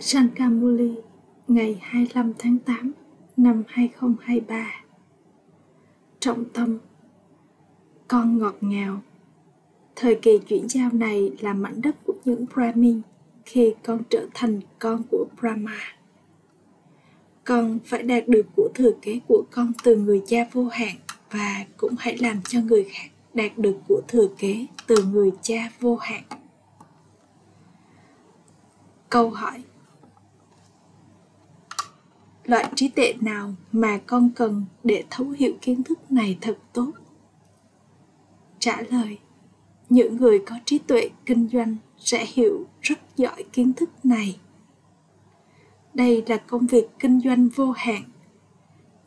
Sankamuli 0.00 0.94
ngày 1.48 1.78
25 1.82 2.32
tháng 2.38 2.58
8 2.58 2.92
năm 3.36 3.62
2023 3.68 4.84
Trọng 6.20 6.44
tâm, 6.44 6.78
Con 8.08 8.38
ngọt 8.38 8.54
ngào 8.60 9.02
Thời 9.96 10.14
kỳ 10.14 10.38
chuyển 10.48 10.68
giao 10.68 10.90
này 10.92 11.32
là 11.40 11.52
mảnh 11.52 11.80
đất 11.82 11.96
của 12.06 12.12
những 12.24 12.46
Brahmin 12.54 13.00
khi 13.44 13.74
con 13.84 14.02
trở 14.10 14.26
thành 14.34 14.60
con 14.78 15.02
của 15.10 15.26
Brahma. 15.40 15.78
Con 17.44 17.78
phải 17.84 18.02
đạt 18.02 18.28
được 18.28 18.46
của 18.56 18.68
thừa 18.74 18.92
kế 19.02 19.20
của 19.28 19.44
con 19.50 19.72
từ 19.84 19.96
người 19.96 20.22
cha 20.26 20.38
vô 20.52 20.68
hạn 20.68 20.96
và 21.30 21.64
cũng 21.76 21.94
hãy 21.98 22.16
làm 22.16 22.40
cho 22.48 22.60
người 22.60 22.84
khác 22.84 23.08
đạt 23.34 23.58
được 23.58 23.76
của 23.88 24.00
thừa 24.08 24.28
kế 24.38 24.66
từ 24.86 25.04
người 25.12 25.30
cha 25.42 25.70
vô 25.80 25.96
hạn. 25.96 26.22
Câu 29.10 29.30
hỏi 29.30 29.62
loại 32.48 32.64
trí 32.74 32.88
tuệ 32.88 33.14
nào 33.20 33.54
mà 33.72 33.98
con 34.06 34.30
cần 34.36 34.64
để 34.84 35.04
thấu 35.10 35.26
hiểu 35.38 35.52
kiến 35.62 35.82
thức 35.82 36.12
này 36.12 36.38
thật 36.40 36.58
tốt? 36.72 36.92
Trả 38.58 38.82
lời, 38.90 39.18
những 39.88 40.16
người 40.16 40.38
có 40.38 40.56
trí 40.64 40.78
tuệ 40.78 41.10
kinh 41.26 41.48
doanh 41.52 41.76
sẽ 41.98 42.26
hiểu 42.28 42.66
rất 42.80 42.98
giỏi 43.16 43.44
kiến 43.52 43.72
thức 43.72 43.90
này. 44.04 44.38
Đây 45.94 46.24
là 46.26 46.36
công 46.36 46.66
việc 46.66 46.86
kinh 46.98 47.20
doanh 47.20 47.48
vô 47.48 47.70
hạn. 47.70 48.02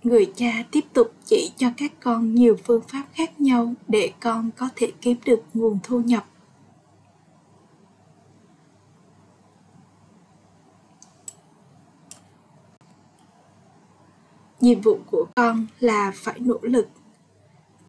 Người 0.03 0.31
cha 0.35 0.63
tiếp 0.71 0.85
tục 0.93 1.13
chỉ 1.25 1.51
cho 1.57 1.67
các 1.77 1.91
con 1.99 2.35
nhiều 2.35 2.57
phương 2.63 2.81
pháp 2.87 3.05
khác 3.13 3.41
nhau 3.41 3.73
để 3.87 4.13
con 4.19 4.49
có 4.57 4.69
thể 4.75 4.91
kiếm 5.01 5.17
được 5.25 5.43
nguồn 5.53 5.79
thu 5.83 5.99
nhập 5.99 6.25
nhiệm 14.61 14.81
vụ 14.81 14.99
của 15.11 15.25
con 15.35 15.67
là 15.79 16.11
phải 16.15 16.39
nỗ 16.39 16.59
lực. 16.61 16.87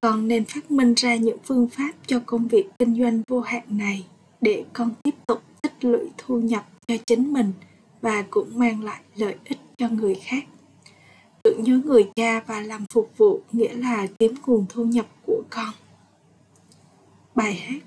Con 0.00 0.28
nên 0.28 0.44
phát 0.44 0.70
minh 0.70 0.94
ra 0.94 1.16
những 1.16 1.38
phương 1.44 1.68
pháp 1.68 1.92
cho 2.06 2.20
công 2.26 2.48
việc 2.48 2.66
kinh 2.78 2.98
doanh 2.98 3.22
vô 3.28 3.40
hạn 3.40 3.62
này 3.68 4.06
để 4.40 4.64
con 4.72 4.90
tiếp 5.02 5.14
tục 5.26 5.42
tích 5.62 5.72
lũy 5.80 6.10
thu 6.18 6.40
nhập 6.40 6.64
cho 6.86 6.94
chính 7.06 7.32
mình 7.32 7.52
và 8.00 8.24
cũng 8.30 8.58
mang 8.58 8.84
lại 8.84 9.00
lợi 9.14 9.34
ích 9.44 9.58
cho 9.78 9.88
người 9.88 10.14
khác. 10.14 10.44
Tưởng 11.42 11.62
nhớ 11.62 11.80
người 11.84 12.10
cha 12.16 12.40
và 12.46 12.60
làm 12.60 12.86
phục 12.86 13.10
vụ 13.16 13.40
nghĩa 13.52 13.74
là 13.74 14.06
kiếm 14.18 14.34
nguồn 14.46 14.66
thu 14.68 14.84
nhập 14.84 15.06
của 15.26 15.42
con. 15.50 15.70
Bài 17.34 17.54
hát, 17.54 17.82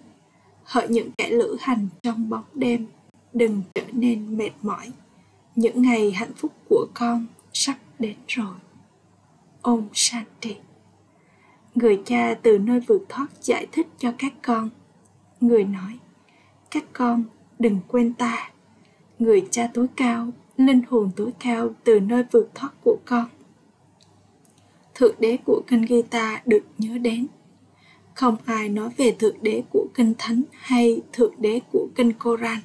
hỡi 0.64 0.88
những 0.90 1.12
kẻ 1.18 1.30
lữ 1.30 1.58
hành 1.60 1.88
trong 2.04 2.30
bóng 2.30 2.46
đêm, 2.54 2.88
đừng 3.34 3.62
trở 3.76 3.84
nên 3.92 4.38
mệt 4.38 4.52
mỏi. 4.62 4.92
Những 5.56 5.82
ngày 5.82 6.12
hạnh 6.12 6.34
phúc 6.38 6.52
của 6.70 6.88
con 6.94 7.26
sắp 7.54 7.78
đến 8.00 8.16
rồi. 8.28 8.56
Om 9.66 9.88
Shanti. 9.94 10.56
Người 11.76 12.02
cha 12.06 12.34
từ 12.44 12.58
nơi 12.58 12.80
vượt 12.80 13.02
thoát 13.10 13.28
giải 13.42 13.68
thích 13.72 13.88
cho 13.98 14.14
các 14.18 14.34
con. 14.42 14.70
Người 15.42 15.64
nói, 15.64 16.00
các 16.72 16.84
con 16.94 17.24
đừng 17.60 17.80
quên 17.88 18.14
ta. 18.14 18.52
Người 19.20 19.48
cha 19.52 19.70
tối 19.74 19.88
cao, 19.96 20.28
linh 20.58 20.82
hồn 20.90 21.12
tối 21.16 21.32
cao 21.40 21.70
từ 21.84 22.00
nơi 22.00 22.24
vượt 22.32 22.50
thoát 22.56 22.70
của 22.84 22.98
con. 23.06 23.26
Thượng 24.96 25.16
đế 25.20 25.38
của 25.46 25.62
kinh 25.68 25.88
Gita 25.88 26.42
được 26.46 26.64
nhớ 26.78 26.98
đến. 26.98 27.28
Không 28.14 28.38
ai 28.46 28.70
nói 28.70 28.90
về 28.98 29.16
thượng 29.20 29.38
đế 29.42 29.64
của 29.74 29.88
kinh 29.94 30.14
Thánh 30.18 30.42
hay 30.52 31.02
thượng 31.14 31.34
đế 31.38 31.60
của 31.72 31.88
kinh 31.96 32.14
Koran. 32.14 32.60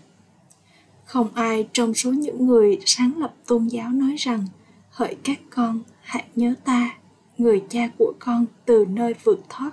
Không 1.05 1.35
ai 1.35 1.69
trong 1.73 1.95
số 1.95 2.13
những 2.13 2.47
người 2.47 2.81
sáng 2.87 3.13
lập 3.17 3.35
tôn 3.47 3.67
giáo 3.67 3.91
nói 3.91 4.15
rằng 4.19 4.47
hỡi 4.91 5.17
các 5.25 5.39
con 5.51 5.81
hãy 6.11 6.25
nhớ 6.37 6.55
ta, 6.65 6.91
người 7.39 7.65
cha 7.69 7.89
của 7.99 8.13
con 8.19 8.47
từ 8.65 8.87
nơi 8.89 9.15
vượt 9.25 9.41
thoát. 9.49 9.71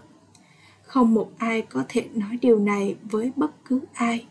Không 0.83 1.13
một 1.13 1.31
ai 1.37 1.61
có 1.61 1.83
thể 1.89 2.07
nói 2.13 2.37
điều 2.41 2.59
này 2.59 2.95
với 3.03 3.31
bất 3.35 3.51
cứ 3.65 3.79
ai. 3.93 4.25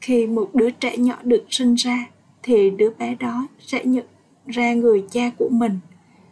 Khi 0.00 0.26
một 0.26 0.50
đứa 0.54 0.70
trẻ 0.70 0.96
nhỏ 0.96 1.16
được 1.22 1.44
sinh 1.50 1.74
ra, 1.74 2.06
thì 2.42 2.70
đứa 2.70 2.90
bé 2.98 3.14
đó 3.14 3.46
sẽ 3.58 3.84
nhận 3.84 4.04
ra 4.46 4.74
người 4.74 5.04
cha 5.10 5.30
của 5.38 5.48
mình. 5.48 5.78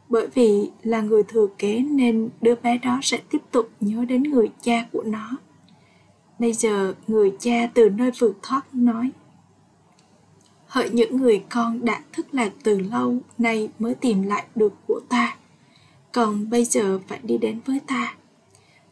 Bởi 0.09 0.27
vì 0.35 0.71
là 0.83 1.01
người 1.01 1.23
thừa 1.23 1.47
kế 1.59 1.79
nên 1.79 2.29
đứa 2.41 2.55
bé 2.63 2.79
đó 2.79 2.99
sẽ 3.03 3.19
tiếp 3.31 3.43
tục 3.51 3.71
nhớ 3.81 4.05
đến 4.05 4.23
người 4.23 4.51
cha 4.63 4.87
của 4.93 5.03
nó. 5.03 5.37
Bây 6.39 6.53
giờ, 6.53 6.95
người 7.07 7.33
cha 7.39 7.71
từ 7.75 7.89
nơi 7.89 8.11
vượt 8.19 8.37
thoát 8.43 8.75
nói 8.75 9.11
hỡi 10.69 10.91
những 10.91 11.17
người 11.17 11.45
con 11.49 11.85
đã 11.85 12.03
thức 12.13 12.27
lạc 12.33 12.53
từ 12.63 12.79
lâu, 12.79 13.19
nay 13.39 13.69
mới 13.79 13.95
tìm 13.95 14.23
lại 14.23 14.47
được 14.55 14.73
của 14.87 15.01
ta. 15.09 15.37
Còn 16.13 16.51
bây 16.51 16.65
giờ 16.65 17.01
phải 17.09 17.19
đi 17.23 17.39
đến 17.39 17.61
với 17.67 17.81
ta. 17.87 18.15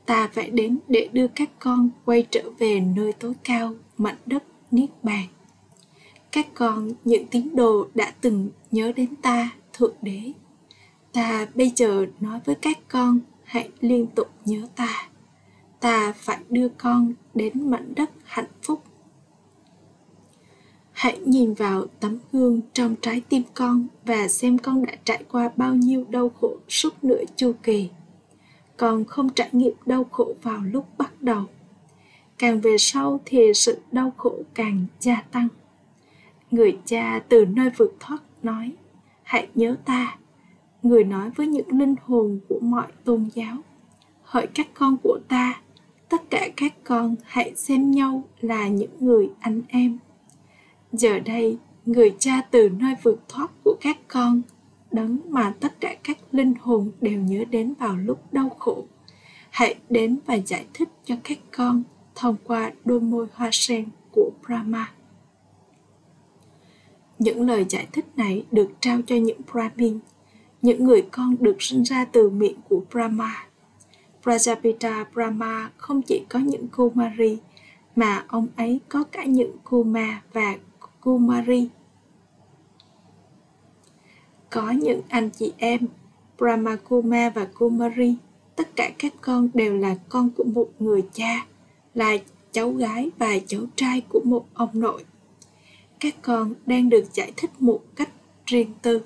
Ta 0.07 0.29
phải 0.33 0.51
đến 0.51 0.79
để 0.89 1.09
đưa 1.13 1.29
các 1.29 1.51
con 1.59 1.91
quay 2.05 2.27
trở 2.31 2.43
về 2.59 2.81
nơi 2.81 3.13
tối 3.13 3.33
cao, 3.45 3.75
mảnh 3.99 4.17
đất 4.27 4.45
niết 4.71 4.91
bàn. 5.03 5.27
Các 6.33 6.47
con 6.55 6.93
những 7.05 7.27
tín 7.27 7.49
đồ 7.55 7.87
đã 7.95 8.13
từng 8.21 8.51
nhớ 8.71 8.93
đến 8.97 9.17
ta, 9.17 9.51
thượng 9.73 9.95
đế. 10.03 10.33
Ta 11.13 11.47
bây 11.55 11.73
giờ 11.77 12.07
nói 12.21 12.41
với 12.45 12.55
các 12.55 12.79
con, 12.89 13.21
hãy 13.45 13.69
liên 13.81 14.07
tục 14.07 14.31
nhớ 14.45 14.67
ta. 14.77 15.09
Ta 15.81 16.13
phải 16.13 16.39
đưa 16.49 16.69
con 16.69 17.13
đến 17.35 17.71
mảnh 17.71 17.93
đất 17.97 18.11
hạnh 18.25 18.51
phúc 18.63 18.83
hãy 20.97 21.19
nhìn 21.19 21.55
vào 21.55 21.87
tấm 22.01 22.19
gương 22.33 22.61
trong 22.73 22.95
trái 23.01 23.23
tim 23.29 23.43
con 23.55 23.87
và 24.05 24.29
xem 24.29 24.59
con 24.59 24.87
đã 24.87 24.93
trải 25.05 25.25
qua 25.31 25.51
bao 25.57 25.75
nhiêu 25.75 26.05
đau 26.09 26.29
khổ 26.41 26.57
suốt 26.69 27.05
nửa 27.05 27.23
chu 27.37 27.53
kỳ. 27.63 27.89
Con 28.77 29.05
không 29.05 29.29
trải 29.29 29.49
nghiệm 29.53 29.73
đau 29.87 30.05
khổ 30.05 30.35
vào 30.43 30.61
lúc 30.73 30.87
bắt 30.99 31.23
đầu. 31.23 31.45
Càng 32.39 32.61
về 32.61 32.79
sau 32.79 33.21
thì 33.25 33.55
sự 33.55 33.79
đau 33.93 34.13
khổ 34.17 34.35
càng 34.55 34.87
gia 35.01 35.23
tăng. 35.33 35.49
Người 36.51 36.79
cha 36.85 37.23
từ 37.29 37.47
nơi 37.47 37.71
vượt 37.77 37.93
thoát 38.01 38.23
nói, 38.43 38.73
hãy 39.23 39.49
nhớ 39.55 39.77
ta. 39.85 40.17
Người 40.83 41.05
nói 41.05 41.31
với 41.31 41.47
những 41.47 41.79
linh 41.79 41.95
hồn 42.05 42.41
của 42.49 42.59
mọi 42.61 42.87
tôn 43.05 43.29
giáo, 43.35 43.57
hỡi 44.23 44.47
các 44.47 44.67
con 44.75 44.97
của 45.03 45.19
ta, 45.29 45.61
tất 46.09 46.31
cả 46.31 46.49
các 46.57 46.75
con 46.85 47.15
hãy 47.25 47.53
xem 47.57 47.91
nhau 47.91 48.25
là 48.41 48.69
những 48.69 48.93
người 49.01 49.31
anh 49.41 49.63
em 49.69 49.99
giờ 50.99 51.19
đây, 51.19 51.59
người 51.87 52.15
cha 52.19 52.43
từ 52.51 52.69
nơi 52.69 52.95
vượt 53.03 53.29
thoát 53.29 53.51
của 53.65 53.77
các 53.81 53.97
con, 54.09 54.43
đấng 54.91 55.19
mà 55.29 55.55
tất 55.61 55.81
cả 55.81 55.95
các 56.05 56.19
linh 56.33 56.55
hồn 56.61 56.91
đều 57.01 57.21
nhớ 57.21 57.45
đến 57.51 57.75
vào 57.79 57.97
lúc 57.97 58.33
đau 58.33 58.49
khổ. 58.59 58.85
Hãy 59.51 59.75
đến 59.91 60.19
và 60.27 60.35
giải 60.35 60.67
thích 60.75 60.89
cho 61.05 61.15
các 61.25 61.39
con 61.57 61.83
thông 62.15 62.37
qua 62.45 62.73
đôi 62.85 63.01
môi 63.01 63.27
hoa 63.35 63.49
sen 63.53 63.85
của 64.13 64.31
brahma. 64.47 64.93
Những 67.19 67.47
lời 67.47 67.67
giải 67.69 67.87
thích 67.93 68.05
này 68.17 68.45
được 68.53 68.71
trao 68.81 69.01
cho 69.07 69.17
những 69.17 69.41
brahmin, 69.53 69.99
những 70.63 70.85
người 70.85 71.03
con 71.11 71.37
được 71.41 71.57
sinh 71.63 71.83
ra 71.83 72.05
từ 72.05 72.31
miệng 72.31 72.61
của 72.69 72.83
brahma. 72.93 73.47
Prajapita 74.23 75.05
brahma 75.15 75.71
không 75.77 76.03
chỉ 76.03 76.25
có 76.29 76.39
những 76.39 76.69
kumari, 76.69 77.39
mà 77.97 78.25
ông 78.29 78.47
ấy 78.57 78.81
có 78.89 79.05
cả 79.05 79.25
những 79.25 79.57
kuma 79.65 80.23
và 80.33 80.57
Kumari. 81.07 81.69
Có 84.51 84.71
những 84.71 85.03
anh 85.09 85.31
chị 85.31 85.53
em, 85.59 85.81
Brahmakuma 86.39 87.31
và 87.35 87.45
Kumari, 87.45 88.17
tất 88.57 88.77
cả 88.77 88.91
các 88.99 89.13
con 89.21 89.49
đều 89.55 89.77
là 89.77 89.97
con 90.09 90.31
của 90.31 90.45
một 90.45 90.69
người 90.79 91.05
cha, 91.13 91.47
là 91.95 92.17
cháu 92.53 92.73
gái 92.73 93.11
và 93.19 93.39
cháu 93.47 93.61
trai 93.77 94.03
của 94.09 94.21
một 94.25 94.47
ông 94.55 94.69
nội. 94.73 95.05
Các 96.01 96.15
con 96.23 96.55
đang 96.67 96.89
được 96.89 97.05
giải 97.13 97.33
thích 97.37 97.51
một 97.59 97.81
cách 97.97 98.11
riêng 98.47 98.73
tư. 98.83 99.01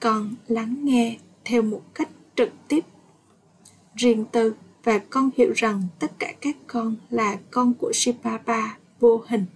Con 0.00 0.34
lắng 0.48 0.76
nghe 0.82 1.16
theo 1.44 1.62
một 1.62 1.82
cách 1.94 2.08
trực 2.36 2.50
tiếp, 2.68 2.84
riêng 3.94 4.24
tư 4.32 4.54
và 4.84 4.98
con 4.98 5.30
hiểu 5.36 5.52
rằng 5.56 5.82
tất 5.98 6.12
cả 6.18 6.32
các 6.40 6.56
con 6.66 6.96
là 7.10 7.38
con 7.50 7.74
của 7.74 7.90
Shipapa 7.94 8.76
vô 9.00 9.22
hình 9.26 9.46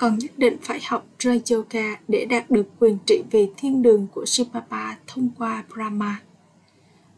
còn 0.00 0.18
nhất 0.18 0.30
định 0.36 0.56
phải 0.62 0.80
học 0.86 1.06
Raja 1.18 1.96
để 2.08 2.24
đạt 2.24 2.50
được 2.50 2.66
quyền 2.78 2.98
trị 3.06 3.22
về 3.30 3.48
thiên 3.56 3.82
đường 3.82 4.06
của 4.14 4.26
Sipapa 4.26 4.96
thông 5.06 5.28
qua 5.38 5.64
Brahma. 5.74 6.20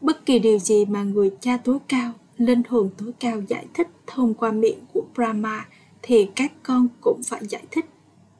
Bất 0.01 0.25
kỳ 0.25 0.39
điều 0.39 0.59
gì 0.59 0.85
mà 0.85 1.03
người 1.03 1.31
cha 1.41 1.57
tối 1.57 1.77
cao, 1.87 2.11
linh 2.37 2.61
hồn 2.69 2.89
tối 2.97 3.11
cao 3.19 3.41
giải 3.47 3.65
thích 3.73 3.87
thông 4.07 4.33
qua 4.33 4.51
miệng 4.51 4.79
của 4.93 5.03
Brahma 5.15 5.65
thì 6.01 6.29
các 6.35 6.51
con 6.63 6.87
cũng 7.01 7.21
phải 7.23 7.41
giải 7.47 7.63
thích 7.71 7.85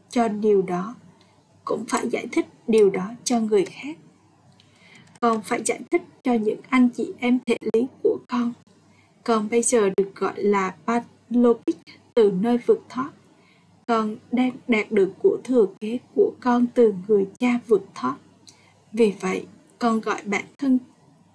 cho 0.10 0.28
điều 0.28 0.62
đó, 0.62 0.96
cũng 1.66 1.86
phải 1.90 2.10
giải 2.10 2.28
thích 2.32 2.46
điều 2.68 2.90
đó 2.90 3.10
cho 3.24 3.40
người 3.40 3.66
khác. 3.66 3.98
Con 5.22 5.42
phải 5.42 5.62
giải 5.66 5.80
thích 5.92 6.02
cho 6.24 6.34
những 6.34 6.60
anh 6.70 6.90
chị 6.90 7.14
em 7.20 7.40
thể 7.46 7.58
lý 7.74 7.88
của 8.04 8.18
con. 8.28 8.54
Còn 9.24 9.50
bây 9.50 9.64
giờ 9.64 9.90
được 9.98 10.16
gọi 10.16 10.34
là 10.44 10.76
Patlopic 10.86 11.78
từ 12.14 12.32
nơi 12.32 12.58
vượt 12.58 12.80
thoát 12.90 13.10
con 13.94 14.16
đang 14.32 14.52
đạt 14.68 14.92
được 14.92 15.14
của 15.24 15.38
thừa 15.44 15.66
kế 15.80 16.00
của 16.16 16.32
con 16.40 16.66
từ 16.74 16.94
người 17.08 17.28
cha 17.40 17.60
vượt 17.68 17.82
thoát. 17.96 18.16
Vì 18.94 19.14
vậy, 19.20 19.46
con 19.80 20.00
gọi 20.00 20.22
bản 20.26 20.44
thân 20.58 20.80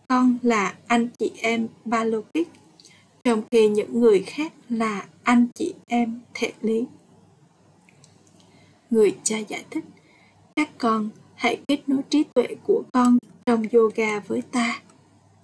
con 0.08 0.38
là 0.42 0.74
anh 0.86 1.08
chị 1.18 1.32
em 1.36 1.68
Balokic, 1.84 2.48
trong 3.24 3.42
khi 3.50 3.68
những 3.68 4.00
người 4.00 4.22
khác 4.22 4.52
là 4.68 5.06
anh 5.22 5.46
chị 5.54 5.74
em 5.86 6.20
thể 6.34 6.52
lý. 6.60 6.84
Người 8.90 9.16
cha 9.22 9.38
giải 9.38 9.64
thích, 9.70 9.84
các 10.56 10.70
con 10.78 11.10
hãy 11.34 11.60
kết 11.68 11.88
nối 11.88 12.02
trí 12.10 12.24
tuệ 12.34 12.46
của 12.66 12.82
con 12.92 13.18
trong 13.46 13.62
yoga 13.72 14.20
với 14.20 14.42
ta, 14.42 14.80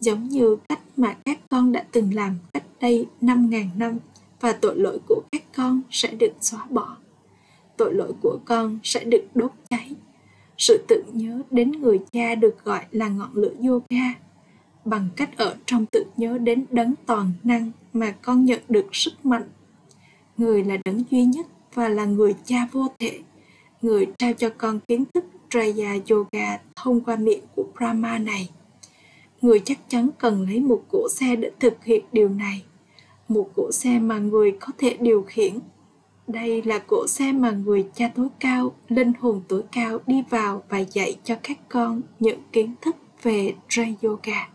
giống 0.00 0.28
như 0.28 0.56
cách 0.68 0.80
mà 0.96 1.16
các 1.24 1.38
con 1.50 1.72
đã 1.72 1.84
từng 1.92 2.14
làm 2.14 2.38
cách 2.52 2.64
đây 2.80 3.06
5.000 3.20 3.68
năm 3.76 3.98
và 4.40 4.52
tội 4.52 4.76
lỗi 4.76 4.98
của 5.08 5.22
các 5.32 5.42
con 5.56 5.80
sẽ 5.90 6.10
được 6.10 6.32
xóa 6.40 6.66
bỏ. 6.70 6.96
Tội 7.76 7.94
lỗi 7.94 8.12
của 8.22 8.38
con 8.44 8.78
sẽ 8.82 9.04
được 9.04 9.24
đốt 9.34 9.50
cháy. 9.70 9.90
Sự 10.58 10.84
tự 10.88 11.04
nhớ 11.12 11.42
đến 11.50 11.72
người 11.72 12.00
cha 12.12 12.34
được 12.34 12.64
gọi 12.64 12.84
là 12.90 13.08
ngọn 13.08 13.30
lửa 13.34 13.52
yoga 13.62 14.14
bằng 14.84 15.08
cách 15.16 15.36
ở 15.36 15.56
trong 15.66 15.86
tự 15.86 16.04
nhớ 16.16 16.38
đến 16.38 16.64
đấng 16.70 16.94
toàn 17.06 17.32
năng 17.44 17.70
mà 17.92 18.14
con 18.22 18.44
nhận 18.44 18.60
được 18.68 18.86
sức 18.92 19.26
mạnh. 19.26 19.48
Người 20.36 20.64
là 20.64 20.76
đấng 20.84 21.04
duy 21.10 21.24
nhất 21.24 21.46
và 21.74 21.88
là 21.88 22.04
người 22.04 22.34
cha 22.44 22.68
vô 22.72 22.86
thể, 22.98 23.20
người 23.82 24.06
trao 24.18 24.32
cho 24.32 24.50
con 24.58 24.80
kiến 24.88 25.04
thức 25.14 25.24
Traya 25.50 25.98
Yoga 26.10 26.58
thông 26.76 27.00
qua 27.00 27.16
miệng 27.16 27.42
của 27.56 27.66
Brahma 27.76 28.18
này. 28.18 28.48
Người 29.42 29.60
chắc 29.64 29.78
chắn 29.88 30.08
cần 30.18 30.46
lấy 30.48 30.60
một 30.60 30.82
cỗ 30.92 31.08
xe 31.10 31.36
để 31.36 31.50
thực 31.60 31.84
hiện 31.84 32.04
điều 32.12 32.28
này. 32.28 32.64
Một 33.28 33.50
cỗ 33.56 33.72
xe 33.72 33.98
mà 33.98 34.18
người 34.18 34.52
có 34.60 34.68
thể 34.78 34.96
điều 35.00 35.22
khiển. 35.22 35.58
Đây 36.26 36.62
là 36.62 36.78
cỗ 36.78 37.06
xe 37.06 37.32
mà 37.32 37.50
người 37.50 37.88
cha 37.94 38.10
tối 38.14 38.28
cao, 38.40 38.74
linh 38.88 39.12
hồn 39.20 39.42
tối 39.48 39.62
cao 39.72 39.98
đi 40.06 40.22
vào 40.30 40.62
và 40.68 40.78
dạy 40.78 41.16
cho 41.24 41.36
các 41.42 41.58
con 41.68 42.02
những 42.20 42.40
kiến 42.52 42.74
thức 42.82 42.96
về 43.22 43.54
Ray 43.68 43.96
Yoga. 44.02 44.48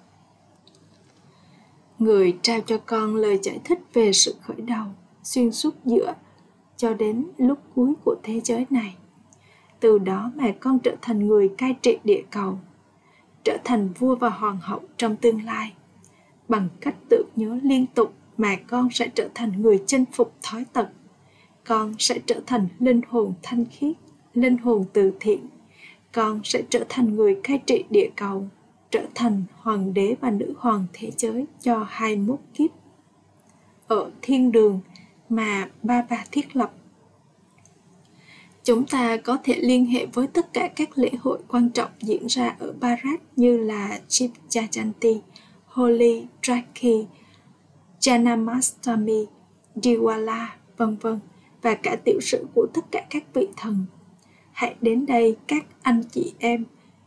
Người 1.99 2.37
trao 2.41 2.59
cho 2.61 2.77
con 2.85 3.15
lời 3.15 3.39
giải 3.43 3.59
thích 3.63 3.79
về 3.93 4.13
sự 4.13 4.35
khởi 4.41 4.61
đầu, 4.61 4.85
xuyên 5.23 5.51
suốt 5.51 5.75
giữa 5.85 6.13
cho 6.77 6.93
đến 6.93 7.25
lúc 7.37 7.59
cuối 7.75 7.93
của 8.05 8.15
thế 8.23 8.41
giới 8.43 8.65
này 8.69 8.95
từ 9.79 9.99
đó 9.99 10.31
mà 10.35 10.51
con 10.59 10.79
trở 10.79 10.95
thành 11.01 11.27
người 11.27 11.49
cai 11.57 11.75
trị 11.81 11.97
địa 12.03 12.23
cầu 12.31 12.59
trở 13.43 13.57
thành 13.63 13.89
vua 13.99 14.15
và 14.15 14.29
hoàng 14.29 14.57
hậu 14.61 14.81
trong 14.97 15.15
tương 15.15 15.45
lai 15.45 15.73
bằng 16.47 16.67
cách 16.81 16.95
tự 17.09 17.25
nhớ 17.35 17.59
liên 17.63 17.85
tục 17.87 18.13
mà 18.37 18.55
con 18.67 18.89
sẽ 18.91 19.07
trở 19.15 19.29
thành 19.35 19.61
người 19.61 19.83
chinh 19.87 20.05
phục 20.13 20.33
thói 20.41 20.65
tật 20.73 20.89
con 21.69 21.93
sẽ 21.99 22.19
trở 22.25 22.39
thành 22.45 22.67
linh 22.79 23.01
hồn 23.09 23.33
thanh 23.43 23.65
khiết 23.65 23.95
linh 24.33 24.57
hồn 24.57 24.85
từ 24.93 25.13
thiện. 25.19 25.39
Con 26.11 26.41
sẽ 26.43 26.63
trở 26.69 26.85
thành 26.89 27.15
người 27.15 27.39
cai 27.43 27.57
trị 27.57 27.83
địa 27.89 28.09
cầu 28.15 28.47
trở 28.91 29.05
thành 29.15 29.43
hoàng 29.55 29.93
đế 29.93 30.15
và 30.21 30.31
nữ 30.31 30.53
hoàng 30.57 30.85
thế 30.93 31.11
giới 31.17 31.45
cho 31.61 31.85
21 31.89 32.39
kiếp. 32.53 32.69
Ở 33.87 34.11
thiên 34.21 34.51
đường 34.51 34.79
mà 35.29 35.69
ba 35.83 36.05
ba 36.09 36.25
thiết 36.31 36.55
lập 36.55 36.71
Chúng 38.63 38.85
ta 38.85 39.17
có 39.17 39.37
thể 39.43 39.55
liên 39.55 39.85
hệ 39.85 40.05
với 40.05 40.27
tất 40.27 40.53
cả 40.53 40.69
các 40.75 40.97
lễ 40.97 41.09
hội 41.19 41.39
quan 41.47 41.69
trọng 41.69 41.91
diễn 42.01 42.27
ra 42.27 42.55
ở 42.59 42.73
Bharat 42.79 43.21
như 43.35 43.57
là 43.57 43.99
Chip 44.07 44.31
Jayanti, 44.49 45.19
Holi, 45.65 46.25
Rakhi, 46.43 47.05
Janamastami, 47.99 49.25
Diwala, 49.75 50.45
vân 50.77 50.97
vân 50.97 51.19
và 51.61 51.75
cả 51.75 51.95
tiểu 51.95 52.19
sử 52.21 52.45
của 52.53 52.67
tất 52.73 52.81
cả 52.91 53.05
các 53.09 53.23
vị 53.33 53.47
thần. 53.57 53.85
Hãy 54.51 54.75
đến 54.81 55.05
đây 55.05 55.37
các 55.47 55.65
anh 55.81 56.03
chị 56.11 56.33
em, 56.39 56.65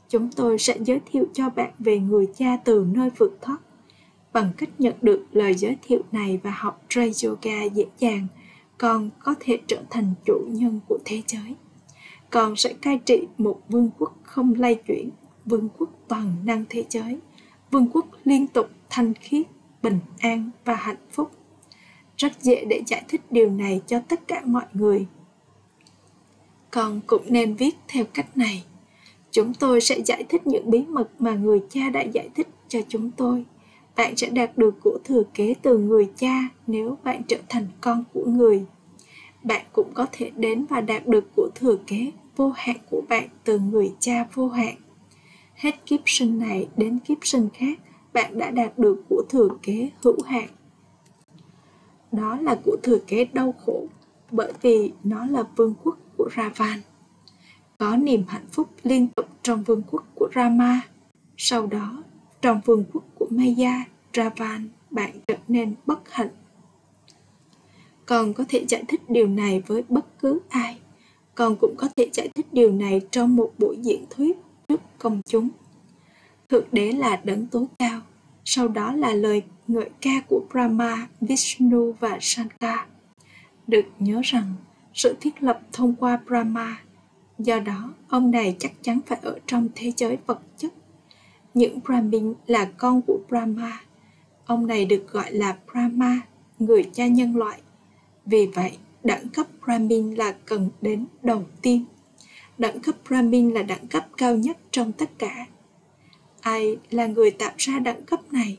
chúng 0.09 0.31
tôi 0.37 0.59
sẽ 0.59 0.77
giới 0.81 1.01
thiệu 1.13 1.25
cho 1.33 1.51
bạn 1.51 1.71
về 1.79 1.99
người 1.99 2.27
cha 2.39 2.57
từ 2.65 2.87
nơi 2.95 3.11
vượt 3.19 3.39
thoát. 3.43 3.59
Bằng 4.33 4.51
cách 4.57 4.71
nhận 4.79 4.95
được 5.03 5.27
lời 5.33 5.55
giới 5.55 5.77
thiệu 5.83 6.03
này 6.13 6.41
và 6.43 6.51
học 6.51 6.83
Ray 6.91 7.13
Yoga 7.25 7.63
dễ 7.63 7.85
dàng, 7.99 8.27
con 8.79 9.11
có 9.19 9.35
thể 9.41 9.59
trở 9.67 9.83
thành 9.91 10.15
chủ 10.25 10.47
nhân 10.49 10.81
của 10.89 10.99
thế 11.05 11.23
giới 11.27 11.55
con 12.33 12.57
sẽ 12.57 12.73
cai 12.73 12.99
trị 12.99 13.27
một 13.39 13.61
vương 13.69 13.91
quốc 13.99 14.13
không 14.23 14.55
lay 14.59 14.75
chuyển 14.75 15.11
vương 15.45 15.69
quốc 15.79 15.91
toàn 16.09 16.37
năng 16.45 16.65
thế 16.69 16.85
giới 16.89 17.19
vương 17.71 17.89
quốc 17.93 18.07
liên 18.25 18.47
tục 18.47 18.67
thanh 18.91 19.15
khiết 19.15 19.47
bình 19.83 19.99
an 20.19 20.51
và 20.65 20.75
hạnh 20.75 21.07
phúc 21.11 21.31
rất 22.23 22.43
dễ 22.43 22.65
để 22.65 22.83
giải 22.87 23.03
thích 23.09 23.21
điều 23.31 23.51
này 23.51 23.81
cho 23.87 24.01
tất 24.09 24.29
cả 24.29 24.43
mọi 24.45 24.65
người. 24.73 25.07
Con 26.71 27.01
cũng 27.07 27.23
nên 27.29 27.55
viết 27.55 27.75
theo 27.89 28.05
cách 28.15 28.37
này. 28.37 28.65
Chúng 29.31 29.55
tôi 29.55 29.81
sẽ 29.81 30.01
giải 30.07 30.25
thích 30.29 30.47
những 30.47 30.71
bí 30.71 30.85
mật 30.89 31.09
mà 31.19 31.35
người 31.35 31.61
cha 31.71 31.91
đã 31.91 32.03
giải 32.03 32.29
thích 32.35 32.49
cho 32.69 32.81
chúng 32.89 33.11
tôi. 33.11 33.45
Bạn 33.97 34.17
sẽ 34.17 34.29
đạt 34.31 34.59
được 34.59 34.75
của 34.83 34.99
thừa 35.05 35.23
kế 35.35 35.55
từ 35.63 35.79
người 35.79 36.11
cha 36.17 36.49
nếu 36.67 36.99
bạn 37.05 37.23
trở 37.29 37.39
thành 37.49 37.67
con 37.81 38.05
của 38.13 38.25
người. 38.25 38.65
Bạn 39.43 39.67
cũng 39.73 39.91
có 39.95 40.07
thể 40.13 40.31
đến 40.37 40.67
và 40.71 40.81
đạt 40.81 41.07
được 41.07 41.25
của 41.37 41.49
thừa 41.55 41.77
kế 41.87 42.13
vô 42.37 42.53
hạn 42.57 42.77
của 42.91 43.03
bạn 43.09 43.29
từ 43.45 43.59
người 43.59 43.93
cha 44.01 44.27
vô 44.35 44.49
hạn. 44.49 44.75
Hết 45.55 45.87
kiếp 45.87 46.01
sinh 46.07 46.39
này 46.39 46.69
đến 46.77 46.99
kiếp 46.99 47.19
sinh 47.23 47.49
khác, 47.55 47.79
bạn 48.13 48.39
đã 48.39 48.51
đạt 48.51 48.79
được 48.79 49.03
của 49.09 49.23
thừa 49.29 49.49
kế 49.63 49.91
hữu 50.03 50.23
hạn 50.27 50.49
đó 52.13 52.39
là 52.41 52.57
của 52.65 52.77
thừa 52.83 52.99
kế 53.07 53.25
đau 53.25 53.55
khổ, 53.67 53.87
bởi 54.31 54.53
vì 54.63 54.93
nó 55.05 55.27
là 55.27 55.43
vương 55.57 55.75
quốc 55.83 55.99
của 56.17 56.29
ravan. 56.37 56.81
Có 57.79 57.97
niềm 57.97 58.25
hạnh 58.29 58.47
phúc 58.53 58.69
liên 58.83 59.09
tục 59.09 59.27
trong 59.43 59.63
vương 59.63 59.83
quốc 59.91 60.05
của 60.15 60.29
rama. 60.35 60.81
Sau 61.37 61.67
đó, 61.67 62.03
trong 62.43 62.61
vương 62.65 62.85
quốc 62.93 63.05
của 63.19 63.27
maya, 63.31 63.85
ravan, 64.15 64.69
bạn 64.91 65.11
trở 65.27 65.37
nên 65.49 65.75
bất 65.87 66.01
hạnh. 66.11 66.29
Còn 68.07 68.35
có 68.35 68.45
thể 68.49 68.65
giải 68.69 68.85
thích 68.89 69.11
điều 69.11 69.27
này 69.27 69.63
với 69.67 69.85
bất 69.89 70.19
cứ 70.19 70.41
ai. 70.49 70.79
Con 71.35 71.57
cũng 71.61 71.75
có 71.79 71.89
thể 71.97 72.11
giải 72.13 72.29
thích 72.35 72.47
điều 72.53 72.73
này 72.73 73.01
trong 73.11 73.37
một 73.37 73.53
buổi 73.59 73.77
diễn 73.83 74.05
thuyết 74.11 74.39
trước 74.69 74.81
công 74.99 75.21
chúng. 75.27 75.49
Thượng 76.49 76.65
đế 76.73 76.93
là 76.93 77.21
đấng 77.25 77.47
tối 77.47 77.67
cao 77.79 78.01
sau 78.55 78.69
đó 78.69 78.93
là 78.93 79.13
lời 79.15 79.43
ngợi 79.69 79.91
ca 80.01 80.21
của 80.29 80.45
brahma 80.53 81.09
vishnu 81.21 81.93
và 82.01 82.19
shankar 82.21 82.79
được 83.67 83.85
nhớ 83.99 84.21
rằng 84.25 84.55
sự 84.95 85.17
thiết 85.21 85.43
lập 85.43 85.61
thông 85.73 85.95
qua 85.95 86.21
brahma 86.27 86.77
do 87.39 87.59
đó 87.59 87.95
ông 88.09 88.31
này 88.31 88.57
chắc 88.59 88.73
chắn 88.83 89.01
phải 89.07 89.19
ở 89.23 89.39
trong 89.47 89.69
thế 89.75 89.93
giới 89.97 90.19
vật 90.27 90.41
chất 90.57 90.73
những 91.55 91.79
brahmin 91.85 92.35
là 92.47 92.65
con 92.77 93.03
của 93.07 93.19
brahma 93.29 93.81
ông 94.47 94.67
này 94.67 94.85
được 94.85 95.07
gọi 95.11 95.33
là 95.33 95.57
brahma 95.73 96.21
người 96.59 96.91
cha 96.93 97.07
nhân 97.07 97.37
loại 97.37 97.61
vì 98.27 98.47
vậy, 98.47 98.79
đẳng 99.05 99.29
cấp 99.29 99.47
Brahmin 99.65 100.15
là 100.15 100.35
cần 100.47 100.71
đến 100.81 101.07
đầu 101.23 101.45
tiên. 101.63 101.85
Đẳng 102.59 102.81
cấp 102.81 102.95
Brahmin 103.09 103.51
là 103.51 103.63
đẳng 103.63 103.87
cấp 103.87 104.07
cao 104.17 104.37
nhất 104.37 104.59
trong 104.71 104.93
tất 104.93 105.11
cả. 105.19 105.47
Ai 106.43 106.77
là 106.91 107.07
người 107.07 107.31
tạo 107.31 107.53
ra 107.57 107.79
đẳng 107.79 108.03
cấp 108.03 108.33
này? 108.33 108.59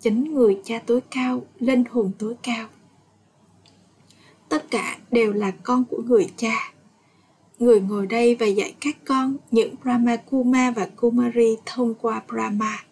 Chính 0.00 0.34
người 0.34 0.60
cha 0.64 0.78
tối 0.86 1.00
cao, 1.10 1.42
linh 1.58 1.84
hồn 1.90 2.12
tối 2.18 2.34
cao. 2.42 2.68
Tất 4.48 4.70
cả 4.70 4.98
đều 5.10 5.32
là 5.32 5.50
con 5.62 5.84
của 5.84 6.02
người 6.02 6.26
cha. 6.36 6.72
Người 7.58 7.80
ngồi 7.80 8.06
đây 8.06 8.34
và 8.34 8.46
dạy 8.46 8.74
các 8.80 8.96
con 9.04 9.36
những 9.50 9.74
Brahma 9.82 10.16
Kuma 10.16 10.70
và 10.70 10.88
Kumari 10.96 11.56
thông 11.66 11.94
qua 11.94 12.22
Brahma. 12.28 12.84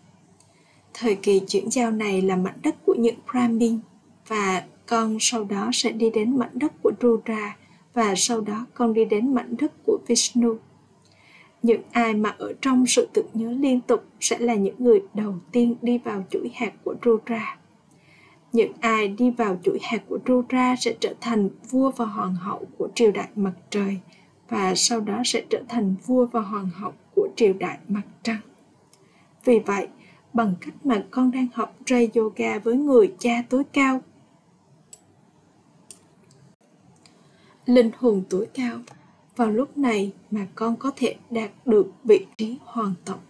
Thời 0.95 1.15
kỳ 1.15 1.41
chuyển 1.49 1.71
giao 1.71 1.91
này 1.91 2.23
là 2.23 2.37
mảnh 2.37 2.59
đất 2.63 2.77
của 2.87 2.95
những 2.95 3.17
Brahmin 3.31 3.79
và 4.29 4.65
con 4.87 5.17
sau 5.21 5.45
đó 5.45 5.71
sẽ 5.73 5.93
đi 5.93 6.11
đến 6.11 6.39
mảnh 6.39 6.51
đất 6.53 6.73
của 6.83 6.93
Rudra 7.01 7.57
và 7.95 8.15
sau 8.17 8.41
đó 8.41 8.67
con 8.75 8.95
đi 8.95 9.05
đến 9.05 9.35
mảnh 9.35 9.55
đất 9.59 9.73
của 9.87 9.99
Vishnu. 10.07 10.59
Những 11.63 11.83
ai 11.93 12.15
mà 12.15 12.35
ở 12.39 12.53
trong 12.61 12.87
sự 12.87 13.09
tự 13.13 13.25
nhớ 13.35 13.51
liên 13.51 13.81
tục 13.81 14.05
sẽ 14.21 14.39
là 14.39 14.55
những 14.55 14.75
người 14.79 15.03
đầu 15.15 15.35
tiên 15.53 15.75
đi 15.83 15.99
vào 15.99 16.25
chuỗi 16.31 16.51
hạt 16.55 16.73
của 16.85 16.95
Rudra. 17.05 17.59
Những 18.53 18.73
ai 18.81 19.09
đi 19.09 19.31
vào 19.31 19.59
chuỗi 19.63 19.79
hạt 19.83 20.03
của 20.09 20.19
Rudra 20.27 20.77
sẽ 20.77 20.95
trở 21.01 21.15
thành 21.21 21.49
vua 21.71 21.91
và 21.91 22.05
hoàng 22.05 22.35
hậu 22.35 22.67
của 22.79 22.89
triều 22.95 23.13
đại 23.13 23.29
mặt 23.37 23.55
trời 23.71 23.99
và 24.49 24.75
sau 24.77 25.01
đó 25.01 25.23
sẽ 25.25 25.43
trở 25.51 25.63
thành 25.69 25.95
vua 26.07 26.27
và 26.27 26.41
hoàng 26.41 26.71
hậu 26.75 26.93
của 27.15 27.29
triều 27.37 27.53
đại 27.53 27.79
mặt 27.89 28.03
trăng. 28.23 28.41
Vì 29.45 29.59
vậy, 29.59 29.89
bằng 30.33 30.55
cách 30.61 30.75
mà 30.85 31.05
con 31.11 31.31
đang 31.31 31.47
học 31.55 31.77
Ray 31.87 32.11
Yoga 32.15 32.59
với 32.59 32.77
người 32.77 33.15
cha 33.19 33.43
tối 33.49 33.63
cao 33.73 34.01
linh 37.67 37.91
hồn 37.99 38.23
tối 38.31 38.47
cao 38.55 38.79
vào 39.39 39.51
lúc 39.51 39.79
này 39.79 40.13
mà 40.31 40.47
con 40.55 40.77
có 40.77 40.91
thể 40.97 41.15
đạt 41.31 41.51
được 41.67 41.93
vị 42.05 42.27
trí 42.37 42.57
hoàng 42.65 42.95
tộc. 43.05 43.21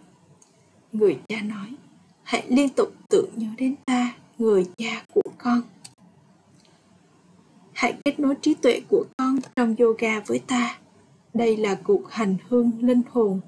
Người 0.91 1.19
cha 1.27 1.41
nói, 1.41 1.75
hãy 2.23 2.43
liên 2.47 2.69
tục 2.69 2.93
tưởng 3.09 3.29
nhớ 3.35 3.47
đến 3.57 3.75
ta, 3.85 4.13
người 4.37 4.65
cha 4.77 5.03
của 5.13 5.31
con. 5.37 5.61
Hãy 7.73 7.93
kết 8.05 8.19
nối 8.19 8.35
trí 8.41 8.53
tuệ 8.53 8.81
của 8.89 9.05
con 9.17 9.39
con 9.39 9.39
trong 9.55 9.75
yoga 9.79 10.19
với 10.19 10.39
ta. 10.39 10.79
Đây 11.33 11.57
là 11.57 11.75
cuộc 11.83 12.11
hành 12.11 12.35
hương 12.49 12.71
linh 12.81 13.01
hồn. 13.11 13.39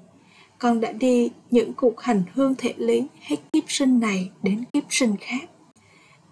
Con 0.58 0.80
đã 0.80 0.92
đi 0.92 1.30
những 1.50 1.74
cuộc 1.74 2.00
hành 2.00 2.22
hương 2.34 2.54
thể 2.58 2.74
lý 2.76 3.06
hết 3.20 3.36
kiếp 3.52 3.64
sinh 3.66 4.00
này 4.00 4.30
đến 4.42 4.64
kiếp 4.72 4.84
sinh 4.88 5.16
khác. 5.20 5.50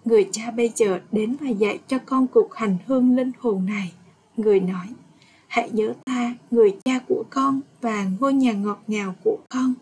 Người 0.05 0.29
cha 0.31 0.51
bây 0.51 0.71
giờ 0.75 0.99
đến 1.11 1.35
và 1.41 1.49
dạy 1.49 1.79
cho 1.87 1.97
con 2.05 2.27
cuộc 2.27 2.53
hành 2.55 2.77
hương 2.87 3.15
linh 3.15 3.31
hồn 3.39 3.65
này. 3.65 3.93
Người 4.37 4.59
nói 4.59 4.87
hãy 5.51 5.69
nhớ 5.71 5.93
ta, 6.05 6.35
người 6.51 6.77
cha 6.85 6.99
của 7.07 7.23
con 7.29 7.61
và 7.81 8.07
ngôi 8.19 8.33
nhà 8.33 8.53
ngọt 8.53 8.83
ngào 8.87 9.15
của 9.23 9.37
con, 9.49 9.73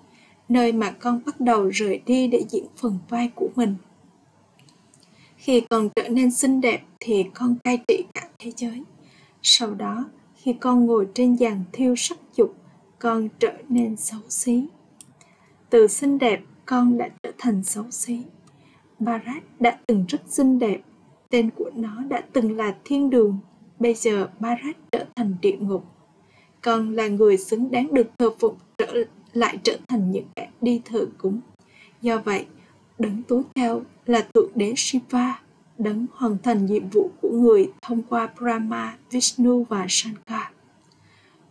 nơi 0.49 0.71
mà 0.71 0.91
con 0.91 1.21
bắt 1.25 1.41
đầu 1.41 1.69
rời 1.69 2.01
đi 2.05 2.27
để 2.27 2.45
diễn 2.49 2.65
phần 2.75 2.99
vai 3.09 3.31
của 3.35 3.49
mình. 3.55 3.75
Khi 5.35 5.61
con 5.69 5.89
trở 5.95 6.09
nên 6.09 6.31
xinh 6.31 6.61
đẹp 6.61 6.81
thì 6.99 7.25
con 7.33 7.55
cai 7.63 7.77
trị 7.87 8.03
cả 8.13 8.29
thế 8.39 8.51
giới. 8.57 8.83
Sau 9.41 9.73
đó, 9.73 10.05
khi 10.35 10.53
con 10.53 10.85
ngồi 10.85 11.07
trên 11.13 11.35
giàn 11.35 11.63
thiêu 11.71 11.95
sắc 11.95 12.17
dục, 12.35 12.55
con 12.99 13.29
trở 13.39 13.53
nên 13.69 13.95
xấu 13.95 14.21
xí. 14.29 14.67
Từ 15.69 15.87
xinh 15.87 16.19
đẹp, 16.19 16.41
con 16.65 16.97
đã 16.97 17.09
trở 17.23 17.31
thành 17.37 17.63
xấu 17.63 17.91
xí. 17.91 18.21
Barat 18.99 19.43
đã 19.59 19.79
từng 19.87 20.05
rất 20.07 20.21
xinh 20.27 20.59
đẹp, 20.59 20.81
tên 21.29 21.49
của 21.49 21.69
nó 21.75 22.03
đã 22.09 22.21
từng 22.33 22.57
là 22.57 22.75
thiên 22.85 23.09
đường 23.09 23.39
bây 23.79 23.93
giờ 23.93 24.29
barat 24.39 24.75
trở 24.91 25.05
thành 25.15 25.35
địa 25.41 25.57
ngục. 25.59 25.85
Con 26.61 26.95
là 26.95 27.07
người 27.07 27.37
xứng 27.37 27.71
đáng 27.71 27.93
được 27.93 28.07
thờ 28.17 28.29
phụng, 28.39 28.55
trở 28.77 29.03
lại 29.33 29.57
trở 29.63 29.77
thành 29.87 30.11
những 30.11 30.25
kẻ 30.35 30.49
đi 30.61 30.81
thờ 30.85 31.05
cúng. 31.17 31.39
Do 32.01 32.17
vậy, 32.17 32.45
đấng 32.99 33.23
tối 33.23 33.43
cao 33.55 33.81
là 34.05 34.27
thượng 34.33 34.51
đế 34.55 34.73
shiva, 34.77 35.41
đấng 35.77 36.05
hoàn 36.13 36.37
thành 36.43 36.65
nhiệm 36.65 36.89
vụ 36.89 37.11
của 37.21 37.29
người 37.29 37.71
thông 37.81 38.01
qua 38.03 38.29
brahma, 38.39 38.97
vishnu 39.11 39.63
và 39.63 39.85
shankar. 39.89 40.41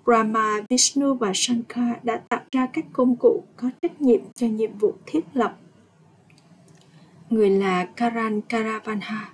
Brahma, 0.04 0.61
vishnu 0.68 1.14
và 1.14 1.32
shankar 1.35 1.92
đã 2.02 2.16
tạo 2.28 2.40
ra 2.52 2.66
các 2.73 2.85
công 2.92 3.16
cụ 3.16 3.42
có 3.56 3.70
trách 3.82 4.00
nhiệm 4.00 4.20
cho 4.35 4.47
nhiệm 4.47 4.78
vụ 4.78 4.94
thiết 5.06 5.25
lập. 5.35 5.56
Người 7.30 7.50
là 7.50 7.85
karan 7.85 8.40
karavanha 8.40 9.32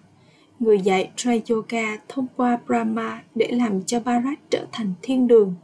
người 0.60 0.80
dạy 0.80 1.10
Traya 1.16 1.40
Yoga 1.48 1.96
thông 2.08 2.26
qua 2.36 2.58
Brahma 2.66 3.22
để 3.34 3.48
làm 3.50 3.84
cho 3.84 4.00
Bharat 4.00 4.38
trở 4.50 4.66
thành 4.72 4.92
thiên 5.02 5.26
đường. 5.26 5.54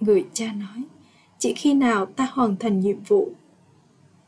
Người 0.00 0.24
cha 0.32 0.52
nói, 0.52 0.82
chỉ 1.38 1.54
khi 1.54 1.74
nào 1.74 2.06
ta 2.06 2.28
hoàn 2.32 2.56
thành 2.56 2.80
nhiệm 2.80 3.00
vụ, 3.08 3.32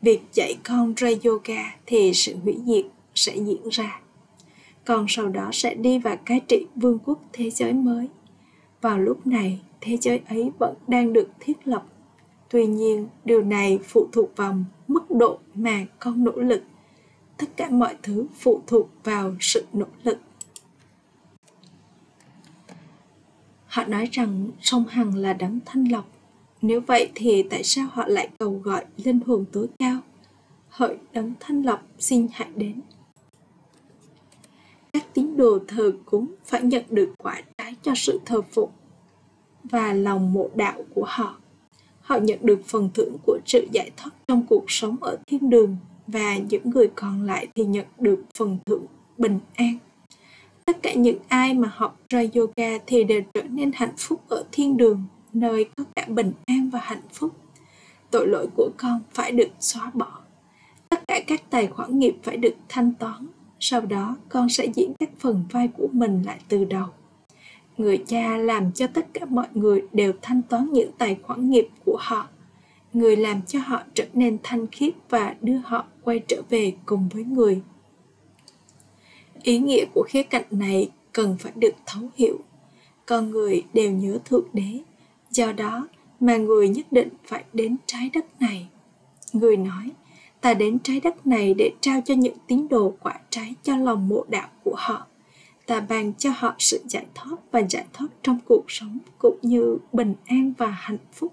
việc 0.02 0.20
dạy 0.32 0.54
con 0.64 0.94
Traya 0.94 1.16
Yoga 1.24 1.76
thì 1.86 2.12
sự 2.14 2.36
hủy 2.42 2.56
diệt 2.66 2.84
sẽ 3.14 3.36
diễn 3.36 3.68
ra. 3.70 4.00
Con 4.84 5.06
sau 5.08 5.28
đó 5.28 5.50
sẽ 5.52 5.74
đi 5.74 5.98
vào 5.98 6.16
cai 6.16 6.40
trị 6.40 6.66
vương 6.76 6.98
quốc 7.04 7.18
thế 7.32 7.50
giới 7.50 7.72
mới. 7.72 8.08
Vào 8.80 8.98
lúc 8.98 9.26
này, 9.26 9.60
thế 9.80 9.96
giới 10.00 10.20
ấy 10.28 10.50
vẫn 10.58 10.74
đang 10.88 11.12
được 11.12 11.28
thiết 11.40 11.68
lập. 11.68 11.86
Tuy 12.50 12.66
nhiên, 12.66 13.08
điều 13.24 13.42
này 13.42 13.78
phụ 13.84 14.08
thuộc 14.12 14.36
vào 14.36 14.54
mức 14.88 15.10
độ 15.10 15.38
mà 15.54 15.86
con 15.98 16.24
nỗ 16.24 16.32
lực 16.32 16.62
tất 17.36 17.46
cả 17.56 17.70
mọi 17.70 17.96
thứ 18.02 18.26
phụ 18.38 18.62
thuộc 18.66 18.88
vào 19.04 19.34
sự 19.40 19.66
nỗ 19.72 19.86
lực. 20.02 20.18
Họ 23.66 23.84
nói 23.84 24.08
rằng 24.12 24.50
sông 24.60 24.84
hằng 24.88 25.16
là 25.16 25.32
đấng 25.32 25.60
thanh 25.66 25.92
lọc. 25.92 26.08
Nếu 26.62 26.80
vậy 26.80 27.10
thì 27.14 27.42
tại 27.42 27.64
sao 27.64 27.86
họ 27.92 28.06
lại 28.06 28.28
cầu 28.38 28.60
gọi 28.64 28.84
linh 28.96 29.20
hồn 29.26 29.44
tối 29.52 29.66
cao? 29.78 30.00
Hỡi 30.68 30.96
đấng 31.12 31.32
thanh 31.40 31.62
lọc, 31.62 31.82
xin 31.98 32.28
hãy 32.32 32.48
đến. 32.56 32.80
Các 34.92 35.14
tín 35.14 35.36
đồ 35.36 35.58
thờ 35.68 35.92
cúng 36.04 36.34
phải 36.44 36.62
nhận 36.62 36.84
được 36.90 37.14
quả 37.18 37.42
trái 37.58 37.74
cho 37.82 37.92
sự 37.96 38.20
thờ 38.24 38.42
phụng 38.42 38.70
và 39.64 39.92
lòng 39.92 40.32
mộ 40.32 40.50
đạo 40.54 40.84
của 40.94 41.04
họ. 41.06 41.36
Họ 42.00 42.16
nhận 42.16 42.38
được 42.42 42.60
phần 42.66 42.90
thưởng 42.94 43.16
của 43.26 43.38
sự 43.46 43.66
giải 43.72 43.90
thoát 43.96 44.10
trong 44.28 44.46
cuộc 44.46 44.64
sống 44.68 44.96
ở 45.00 45.16
thiên 45.26 45.50
đường 45.50 45.76
và 46.06 46.36
những 46.36 46.70
người 46.70 46.90
còn 46.94 47.22
lại 47.22 47.48
thì 47.54 47.64
nhận 47.64 47.86
được 47.98 48.24
phần 48.38 48.58
thưởng 48.66 48.86
bình 49.18 49.38
an. 49.54 49.78
Tất 50.64 50.82
cả 50.82 50.94
những 50.94 51.18
ai 51.28 51.54
mà 51.54 51.70
học 51.74 52.00
ra 52.08 52.22
yoga 52.34 52.78
thì 52.86 53.04
đều 53.04 53.22
trở 53.34 53.42
nên 53.42 53.70
hạnh 53.74 53.96
phúc 53.96 54.20
ở 54.28 54.44
thiên 54.52 54.76
đường, 54.76 55.02
nơi 55.32 55.64
có 55.76 55.84
cả 55.94 56.06
bình 56.08 56.32
an 56.46 56.70
và 56.70 56.78
hạnh 56.82 57.08
phúc. 57.12 57.32
Tội 58.10 58.28
lỗi 58.28 58.46
của 58.56 58.70
con 58.76 59.00
phải 59.12 59.32
được 59.32 59.48
xóa 59.60 59.90
bỏ. 59.94 60.18
Tất 60.88 61.00
cả 61.08 61.20
các 61.26 61.50
tài 61.50 61.66
khoản 61.66 61.98
nghiệp 61.98 62.16
phải 62.22 62.36
được 62.36 62.54
thanh 62.68 62.94
toán. 62.94 63.26
Sau 63.60 63.80
đó, 63.80 64.16
con 64.28 64.48
sẽ 64.48 64.66
diễn 64.74 64.94
các 64.98 65.10
phần 65.18 65.44
vai 65.50 65.68
của 65.68 65.88
mình 65.92 66.22
lại 66.26 66.38
từ 66.48 66.64
đầu. 66.64 66.86
Người 67.78 68.04
cha 68.06 68.36
làm 68.36 68.72
cho 68.72 68.86
tất 68.86 69.06
cả 69.14 69.24
mọi 69.24 69.46
người 69.54 69.82
đều 69.92 70.12
thanh 70.22 70.42
toán 70.42 70.72
những 70.72 70.90
tài 70.98 71.16
khoản 71.22 71.50
nghiệp 71.50 71.68
của 71.84 71.96
họ 72.00 72.28
người 72.94 73.16
làm 73.16 73.42
cho 73.42 73.58
họ 73.58 73.82
trở 73.94 74.04
nên 74.12 74.38
thanh 74.42 74.66
khiết 74.66 74.94
và 75.08 75.34
đưa 75.40 75.56
họ 75.56 75.84
quay 76.02 76.18
trở 76.28 76.42
về 76.48 76.72
cùng 76.86 77.08
với 77.08 77.24
người. 77.24 77.62
Ý 79.42 79.58
nghĩa 79.58 79.84
của 79.94 80.04
khía 80.08 80.22
cạnh 80.22 80.44
này 80.50 80.90
cần 81.12 81.36
phải 81.40 81.52
được 81.56 81.74
thấu 81.86 82.02
hiểu. 82.16 82.38
Con 83.06 83.30
người 83.30 83.62
đều 83.72 83.90
nhớ 83.90 84.18
thượng 84.24 84.46
đế, 84.52 84.80
do 85.30 85.52
đó 85.52 85.88
mà 86.20 86.36
người 86.36 86.68
nhất 86.68 86.86
định 86.90 87.08
phải 87.24 87.44
đến 87.52 87.76
trái 87.86 88.10
đất 88.14 88.40
này. 88.40 88.68
Người 89.32 89.56
nói, 89.56 89.90
ta 90.40 90.54
đến 90.54 90.78
trái 90.78 91.00
đất 91.00 91.26
này 91.26 91.54
để 91.54 91.70
trao 91.80 92.00
cho 92.04 92.14
những 92.14 92.36
tín 92.46 92.68
đồ 92.68 92.94
quả 93.02 93.20
trái 93.30 93.54
cho 93.62 93.76
lòng 93.76 94.08
mộ 94.08 94.24
đạo 94.28 94.48
của 94.64 94.74
họ. 94.76 95.06
Ta 95.66 95.80
ban 95.80 96.12
cho 96.14 96.30
họ 96.36 96.54
sự 96.58 96.80
giải 96.88 97.06
thoát 97.14 97.36
và 97.52 97.62
giải 97.70 97.84
thoát 97.92 98.08
trong 98.22 98.38
cuộc 98.44 98.64
sống 98.68 98.98
cũng 99.18 99.38
như 99.42 99.78
bình 99.92 100.14
an 100.26 100.52
và 100.58 100.66
hạnh 100.66 100.98
phúc. 101.12 101.32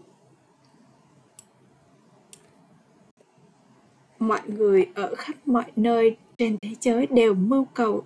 Mọi 4.22 4.42
người 4.48 4.88
ở 4.96 5.16
khắp 5.16 5.36
mọi 5.46 5.72
nơi 5.76 6.18
trên 6.38 6.58
thế 6.62 6.70
giới 6.82 7.08
đều 7.08 7.34
mưu 7.34 7.66
cầu 7.74 8.04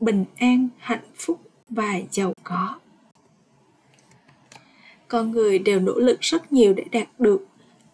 bình 0.00 0.24
an, 0.36 0.68
hạnh 0.78 1.04
phúc 1.16 1.40
và 1.68 2.00
giàu 2.10 2.32
có. 2.44 2.78
Con 5.08 5.30
người 5.30 5.58
đều 5.58 5.80
nỗ 5.80 5.92
lực 5.94 6.20
rất 6.20 6.52
nhiều 6.52 6.72
để 6.72 6.84
đạt 6.92 7.08
được 7.18 7.46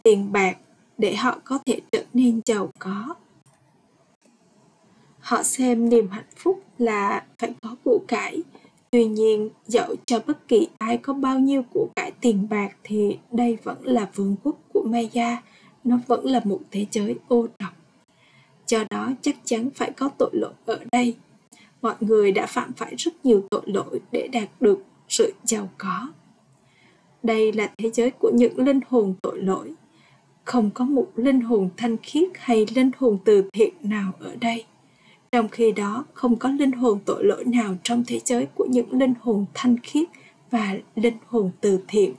tiền 0.02 0.32
bạc 0.32 0.56
để 0.98 1.14
họ 1.14 1.38
có 1.44 1.58
thể 1.66 1.80
trở 1.92 2.04
nên 2.12 2.40
giàu 2.46 2.70
có. 2.78 3.14
Họ 5.20 5.42
xem 5.42 5.88
niềm 5.88 6.08
hạnh 6.08 6.30
phúc 6.36 6.62
là 6.78 7.24
phải 7.38 7.54
có 7.62 7.76
của 7.84 7.98
cải. 8.08 8.42
Tuy 8.90 9.04
nhiên, 9.04 9.48
dẫu 9.66 9.94
cho 10.06 10.20
bất 10.26 10.48
kỳ 10.48 10.68
ai 10.78 10.96
có 10.96 11.12
bao 11.12 11.38
nhiêu 11.38 11.62
của 11.72 11.88
cải 11.96 12.12
tiền 12.20 12.48
bạc 12.50 12.76
thì 12.84 13.18
đây 13.32 13.58
vẫn 13.62 13.78
là 13.82 14.10
vương 14.14 14.36
quốc 14.42 14.56
của 14.72 14.82
maya 14.86 15.42
nó 15.84 15.98
vẫn 16.06 16.24
là 16.24 16.40
một 16.44 16.60
thế 16.70 16.86
giới 16.90 17.14
ô 17.28 17.46
độc. 17.58 17.72
Do 18.66 18.84
đó 18.90 19.12
chắc 19.22 19.36
chắn 19.44 19.70
phải 19.74 19.90
có 19.90 20.10
tội 20.18 20.30
lỗi 20.32 20.52
ở 20.66 20.78
đây. 20.92 21.16
Mọi 21.82 21.94
người 22.00 22.32
đã 22.32 22.46
phạm 22.46 22.72
phải 22.72 22.94
rất 22.98 23.24
nhiều 23.24 23.42
tội 23.50 23.62
lỗi 23.66 24.00
để 24.12 24.28
đạt 24.32 24.48
được 24.60 24.84
sự 25.08 25.32
giàu 25.44 25.68
có. 25.78 26.12
Đây 27.22 27.52
là 27.52 27.70
thế 27.78 27.90
giới 27.90 28.10
của 28.10 28.30
những 28.34 28.58
linh 28.58 28.80
hồn 28.88 29.14
tội 29.22 29.42
lỗi. 29.42 29.72
Không 30.44 30.70
có 30.74 30.84
một 30.84 31.10
linh 31.16 31.40
hồn 31.40 31.70
thanh 31.76 31.96
khiết 32.02 32.28
hay 32.34 32.66
linh 32.74 32.90
hồn 32.98 33.18
từ 33.24 33.50
thiện 33.52 33.74
nào 33.82 34.12
ở 34.20 34.36
đây. 34.40 34.64
Trong 35.32 35.48
khi 35.48 35.72
đó, 35.72 36.04
không 36.14 36.36
có 36.36 36.48
linh 36.50 36.72
hồn 36.72 36.98
tội 37.04 37.24
lỗi 37.24 37.44
nào 37.44 37.74
trong 37.82 38.04
thế 38.06 38.20
giới 38.24 38.46
của 38.54 38.66
những 38.70 38.92
linh 38.92 39.14
hồn 39.20 39.46
thanh 39.54 39.76
khiết 39.82 40.08
và 40.50 40.74
linh 40.94 41.16
hồn 41.26 41.50
từ 41.60 41.78
thiện 41.88 42.12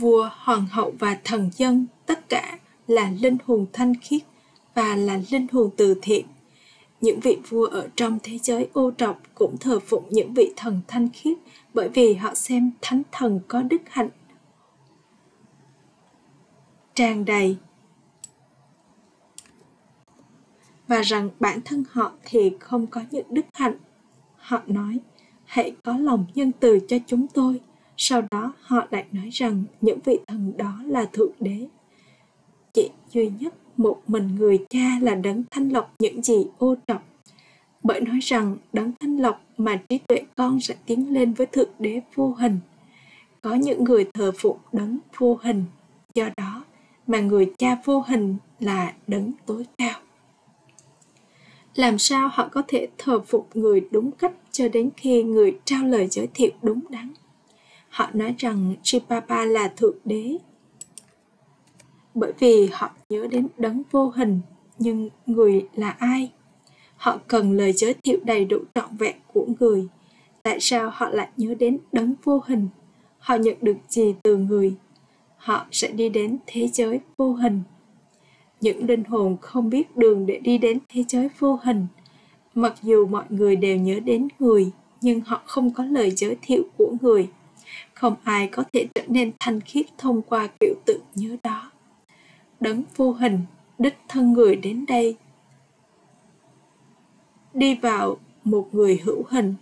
vua, 0.00 0.30
hoàng 0.32 0.66
hậu 0.70 0.92
và 0.98 1.18
thần 1.24 1.50
dân, 1.56 1.86
tất 2.06 2.28
cả 2.28 2.58
là 2.86 3.10
linh 3.20 3.36
hồn 3.46 3.66
thanh 3.72 3.94
khiết 4.02 4.22
và 4.74 4.96
là 4.96 5.20
linh 5.30 5.46
hồn 5.52 5.70
từ 5.76 5.94
thiện. 6.02 6.26
Những 7.00 7.20
vị 7.20 7.38
vua 7.48 7.66
ở 7.66 7.88
trong 7.96 8.18
thế 8.22 8.38
giới 8.38 8.68
ô 8.72 8.90
trọc 8.98 9.20
cũng 9.34 9.56
thờ 9.60 9.80
phụng 9.86 10.04
những 10.10 10.34
vị 10.34 10.52
thần 10.56 10.80
thanh 10.88 11.08
khiết 11.12 11.38
bởi 11.74 11.88
vì 11.88 12.14
họ 12.14 12.34
xem 12.34 12.70
thánh 12.82 13.02
thần 13.12 13.40
có 13.48 13.62
đức 13.62 13.82
hạnh. 13.86 14.08
Tràn 16.94 17.24
đầy. 17.24 17.56
Và 20.88 21.00
rằng 21.00 21.30
bản 21.40 21.60
thân 21.64 21.84
họ 21.90 22.12
thì 22.24 22.52
không 22.60 22.86
có 22.86 23.00
những 23.10 23.26
đức 23.30 23.46
hạnh. 23.54 23.76
Họ 24.36 24.62
nói, 24.66 24.98
hãy 25.44 25.72
có 25.84 25.96
lòng 25.96 26.26
nhân 26.34 26.52
từ 26.60 26.78
cho 26.88 26.96
chúng 27.06 27.26
tôi 27.26 27.60
sau 28.02 28.22
đó 28.30 28.52
họ 28.60 28.86
lại 28.90 29.04
nói 29.12 29.28
rằng 29.32 29.64
những 29.80 29.98
vị 30.04 30.18
thần 30.26 30.52
đó 30.56 30.72
là 30.86 31.04
thượng 31.12 31.32
đế. 31.40 31.66
Chỉ 32.72 32.90
duy 33.12 33.30
nhất 33.40 33.54
một 33.76 34.02
mình 34.06 34.34
người 34.34 34.58
cha 34.70 34.98
là 35.02 35.14
đấng 35.14 35.42
thanh 35.50 35.68
lọc 35.68 35.94
những 35.98 36.22
gì 36.22 36.46
ô 36.58 36.74
trọc 36.86 37.02
bởi 37.82 38.00
nói 38.00 38.18
rằng 38.22 38.56
đấng 38.72 38.92
thanh 39.00 39.16
lọc 39.20 39.42
mà 39.58 39.82
trí 39.88 39.98
tuệ 39.98 40.22
con 40.36 40.60
sẽ 40.60 40.74
tiến 40.86 41.14
lên 41.14 41.32
với 41.32 41.46
thượng 41.46 41.68
đế 41.78 42.00
vô 42.14 42.34
hình. 42.38 42.58
Có 43.42 43.54
những 43.54 43.84
người 43.84 44.10
thờ 44.14 44.32
phụng 44.38 44.58
đấng 44.72 44.98
vô 45.18 45.38
hình, 45.42 45.64
do 46.14 46.28
đó 46.36 46.64
mà 47.06 47.20
người 47.20 47.52
cha 47.58 47.76
vô 47.84 48.04
hình 48.06 48.36
là 48.60 48.92
đấng 49.06 49.32
tối 49.46 49.66
cao. 49.78 50.00
Làm 51.74 51.98
sao 51.98 52.28
họ 52.32 52.48
có 52.52 52.62
thể 52.68 52.88
thờ 52.98 53.20
phục 53.26 53.48
người 53.54 53.88
đúng 53.90 54.10
cách 54.10 54.32
cho 54.50 54.68
đến 54.68 54.90
khi 54.96 55.22
người 55.22 55.58
trao 55.64 55.84
lời 55.84 56.06
giới 56.10 56.28
thiệu 56.34 56.50
đúng 56.62 56.80
đắn? 56.90 57.12
Họ 57.90 58.10
nói 58.12 58.34
rằng 58.38 58.74
Chipapa 58.82 59.44
là 59.44 59.68
thượng 59.68 59.96
đế. 60.04 60.36
Bởi 62.14 62.32
vì 62.38 62.68
họ 62.72 62.90
nhớ 63.08 63.26
đến 63.30 63.48
đấng 63.58 63.82
vô 63.90 64.12
hình, 64.16 64.40
nhưng 64.78 65.08
người 65.26 65.68
là 65.74 65.90
ai? 65.90 66.30
Họ 66.96 67.18
cần 67.28 67.56
lời 67.56 67.72
giới 67.72 67.94
thiệu 67.94 68.18
đầy 68.24 68.44
đủ 68.44 68.58
trọn 68.74 68.96
vẹn 68.96 69.16
của 69.32 69.46
người. 69.60 69.88
Tại 70.42 70.60
sao 70.60 70.90
họ 70.94 71.08
lại 71.10 71.28
nhớ 71.36 71.54
đến 71.54 71.78
đấng 71.92 72.14
vô 72.24 72.42
hình? 72.46 72.68
Họ 73.18 73.34
nhận 73.36 73.56
được 73.60 73.76
gì 73.88 74.14
từ 74.22 74.36
người? 74.36 74.74
Họ 75.36 75.66
sẽ 75.70 75.88
đi 75.88 76.08
đến 76.08 76.38
thế 76.46 76.68
giới 76.68 77.00
vô 77.16 77.34
hình. 77.34 77.62
Những 78.60 78.86
linh 78.86 79.04
hồn 79.04 79.36
không 79.40 79.70
biết 79.70 79.96
đường 79.96 80.26
để 80.26 80.38
đi 80.38 80.58
đến 80.58 80.78
thế 80.88 81.04
giới 81.08 81.28
vô 81.38 81.58
hình. 81.62 81.86
Mặc 82.54 82.74
dù 82.82 83.06
mọi 83.06 83.24
người 83.28 83.56
đều 83.56 83.76
nhớ 83.76 84.00
đến 84.00 84.28
người, 84.38 84.70
nhưng 85.00 85.20
họ 85.20 85.42
không 85.46 85.70
có 85.70 85.84
lời 85.84 86.10
giới 86.10 86.36
thiệu 86.42 86.62
của 86.78 86.92
người 87.00 87.28
không 88.00 88.16
ai 88.24 88.48
có 88.48 88.64
thể 88.72 88.86
trở 88.94 89.02
nên 89.08 89.32
thanh 89.40 89.60
khiết 89.60 89.86
thông 89.98 90.22
qua 90.22 90.48
kiểu 90.60 90.74
tự 90.86 91.00
nhớ 91.14 91.36
đó. 91.42 91.70
Đấng 92.60 92.82
vô 92.96 93.12
hình, 93.12 93.40
đích 93.78 93.98
thân 94.08 94.32
người 94.32 94.56
đến 94.56 94.84
đây. 94.88 95.16
Đi 97.54 97.74
vào 97.74 98.16
một 98.44 98.68
người 98.72 99.00
hữu 99.04 99.24
hình. 99.30 99.54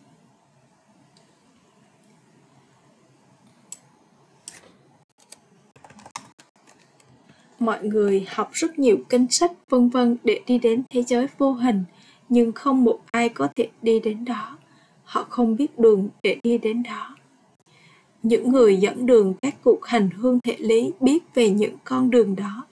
Mọi 7.59 7.85
người 7.85 8.27
học 8.29 8.51
rất 8.53 8.79
nhiều 8.79 8.97
kinh 9.09 9.27
sách, 9.31 9.53
vân 9.69 9.89
vân 9.89 10.17
để 10.25 10.41
đi 10.47 10.59
đến 10.59 10.83
thế 10.91 11.03
giới 11.03 11.27
vô 11.39 11.53
hình, 11.53 11.85
nhưng 12.29 12.53
không 12.53 12.85
một 12.85 13.01
ai 13.11 13.29
có 13.29 13.49
thể 13.57 13.69
đi 13.83 14.01
đến 14.01 14.25
đó. 14.25 14.59
Họ 15.05 15.27
không 15.31 15.57
biết 15.57 15.79
đường 15.79 16.09
để 16.23 16.39
đi 16.43 16.59
đến 16.59 16.83
đó 16.83 17.18
những 18.23 18.53
người 18.53 18.77
dẫn 18.77 19.07
đường 19.07 19.35
các 19.43 19.55
cuộc 19.65 19.87
hành 19.87 20.11
hương 20.11 20.41
thể 20.41 20.57
lý 20.59 20.93
biết 21.01 21.19
về 21.35 21.51
những 21.51 21.77
con 21.85 22.11
đường 22.11 22.37
đó. 22.37 22.67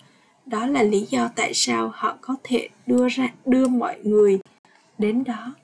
Đó 0.47 0.67
là 0.67 0.83
lý 0.83 1.07
do 1.11 1.29
tại 1.37 1.55
sao 1.55 1.91
họ 1.95 2.17
có 2.21 2.37
thể 2.45 2.69
đưa 2.87 3.09
ra, 3.09 3.35
đưa 3.47 3.69
mọi 3.69 3.99
người 4.03 4.39
đến 4.99 5.25
đó. 5.25 5.55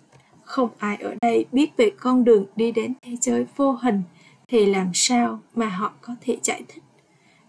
Không 0.42 0.70
ai 0.78 0.96
ở 0.96 1.14
đây 1.20 1.44
biết 1.52 1.76
về 1.76 1.90
con 1.90 2.24
đường 2.24 2.46
đi 2.56 2.72
đến 2.72 2.94
thế 3.02 3.16
giới 3.20 3.46
vô 3.56 3.72
hình, 3.72 4.02
thì 4.48 4.66
làm 4.66 4.90
sao 4.94 5.40
mà 5.54 5.68
họ 5.68 5.92
có 6.00 6.14
thể 6.20 6.38
giải 6.42 6.62
thích? 6.68 6.82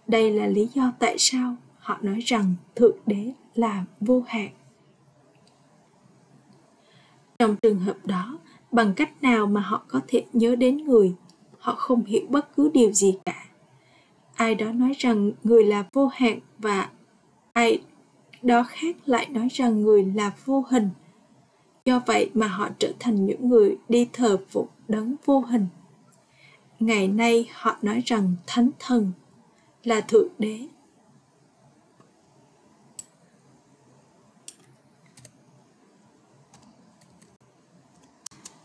Đây 0.07 0.31
là 0.31 0.47
lý 0.47 0.67
do 0.73 0.91
tại 0.99 1.15
sao 1.17 1.55
họ 1.79 1.97
nói 2.01 2.19
rằng 2.25 2.55
thượng 2.75 2.97
đế 3.05 3.31
là 3.55 3.85
vô 3.99 4.23
hạn. 4.27 4.49
Trong 7.39 7.55
trường 7.61 7.79
hợp 7.79 7.97
đó, 8.03 8.37
bằng 8.71 8.93
cách 8.93 9.23
nào 9.23 9.47
mà 9.47 9.61
họ 9.61 9.83
có 9.87 10.01
thể 10.07 10.25
nhớ 10.33 10.55
đến 10.55 10.77
người 10.77 11.13
họ 11.63 11.75
không 11.75 12.03
hiểu 12.03 12.22
bất 12.29 12.55
cứ 12.55 12.70
điều 12.74 12.91
gì 12.91 13.17
cả. 13.25 13.46
Ai 14.36 14.55
đó 14.55 14.72
nói 14.72 14.93
rằng 14.98 15.32
người 15.43 15.63
là 15.63 15.86
vô 15.93 16.08
hạn 16.08 16.39
và 16.58 16.89
ai 17.53 17.82
đó 18.41 18.63
khác 18.63 18.96
lại 19.05 19.27
nói 19.29 19.48
rằng 19.51 19.82
người 19.82 20.05
là 20.05 20.32
vô 20.46 20.65
hình. 20.70 20.89
Do 21.86 22.01
vậy 22.05 22.29
mà 22.34 22.48
họ 22.48 22.70
trở 22.79 22.91
thành 23.00 23.25
những 23.25 23.50
người 23.50 23.77
đi 23.89 24.10
thờ 24.13 24.38
phục 24.50 24.72
đấng 24.88 25.15
vô 25.25 25.39
hình. 25.39 25.67
Ngày 26.79 27.08
nay 27.08 27.50
họ 27.53 27.77
nói 27.82 28.03
rằng 28.05 28.36
thánh 28.48 28.70
thần 28.79 29.12
là 29.84 30.01
thượng 30.01 30.27
đế. 30.39 30.67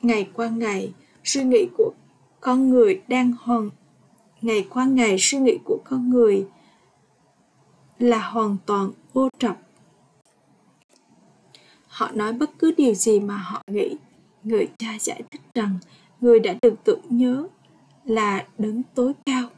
Ngày 0.02 0.31
qua 0.35 0.49
ngày, 0.49 0.93
suy 1.25 1.45
nghĩ 1.45 1.69
của 1.78 1.93
con 2.40 2.71
người 2.71 3.02
đang 3.09 3.33
hoàn, 3.40 3.71
ngày 4.42 4.66
qua 4.71 4.85
ngày 4.85 5.16
suy 5.18 5.38
nghĩ 5.38 5.59
của 5.64 5.78
con 5.85 6.11
người 6.11 6.46
là 7.98 8.18
hoàn 8.18 8.57
toàn 8.66 8.90
vô 9.12 9.29
trọc. 9.38 9.57
Họ 11.87 12.11
nói 12.14 12.33
bất 12.33 12.51
cứ 12.59 12.74
điều 12.77 12.94
gì 12.94 13.20
mà 13.20 13.37
họ 13.37 13.62
nghĩ, 13.66 13.96
người 14.44 14.68
cha 14.79 14.96
giải 15.01 15.22
thích 15.31 15.40
rằng 15.55 15.79
người 16.20 16.40
đã 16.40 16.55
được 16.62 16.74
tưởng 16.85 17.01
nhớ 17.09 17.46
là 18.05 18.46
đứng 18.59 18.83
tối 18.94 19.12
cao. 19.27 19.48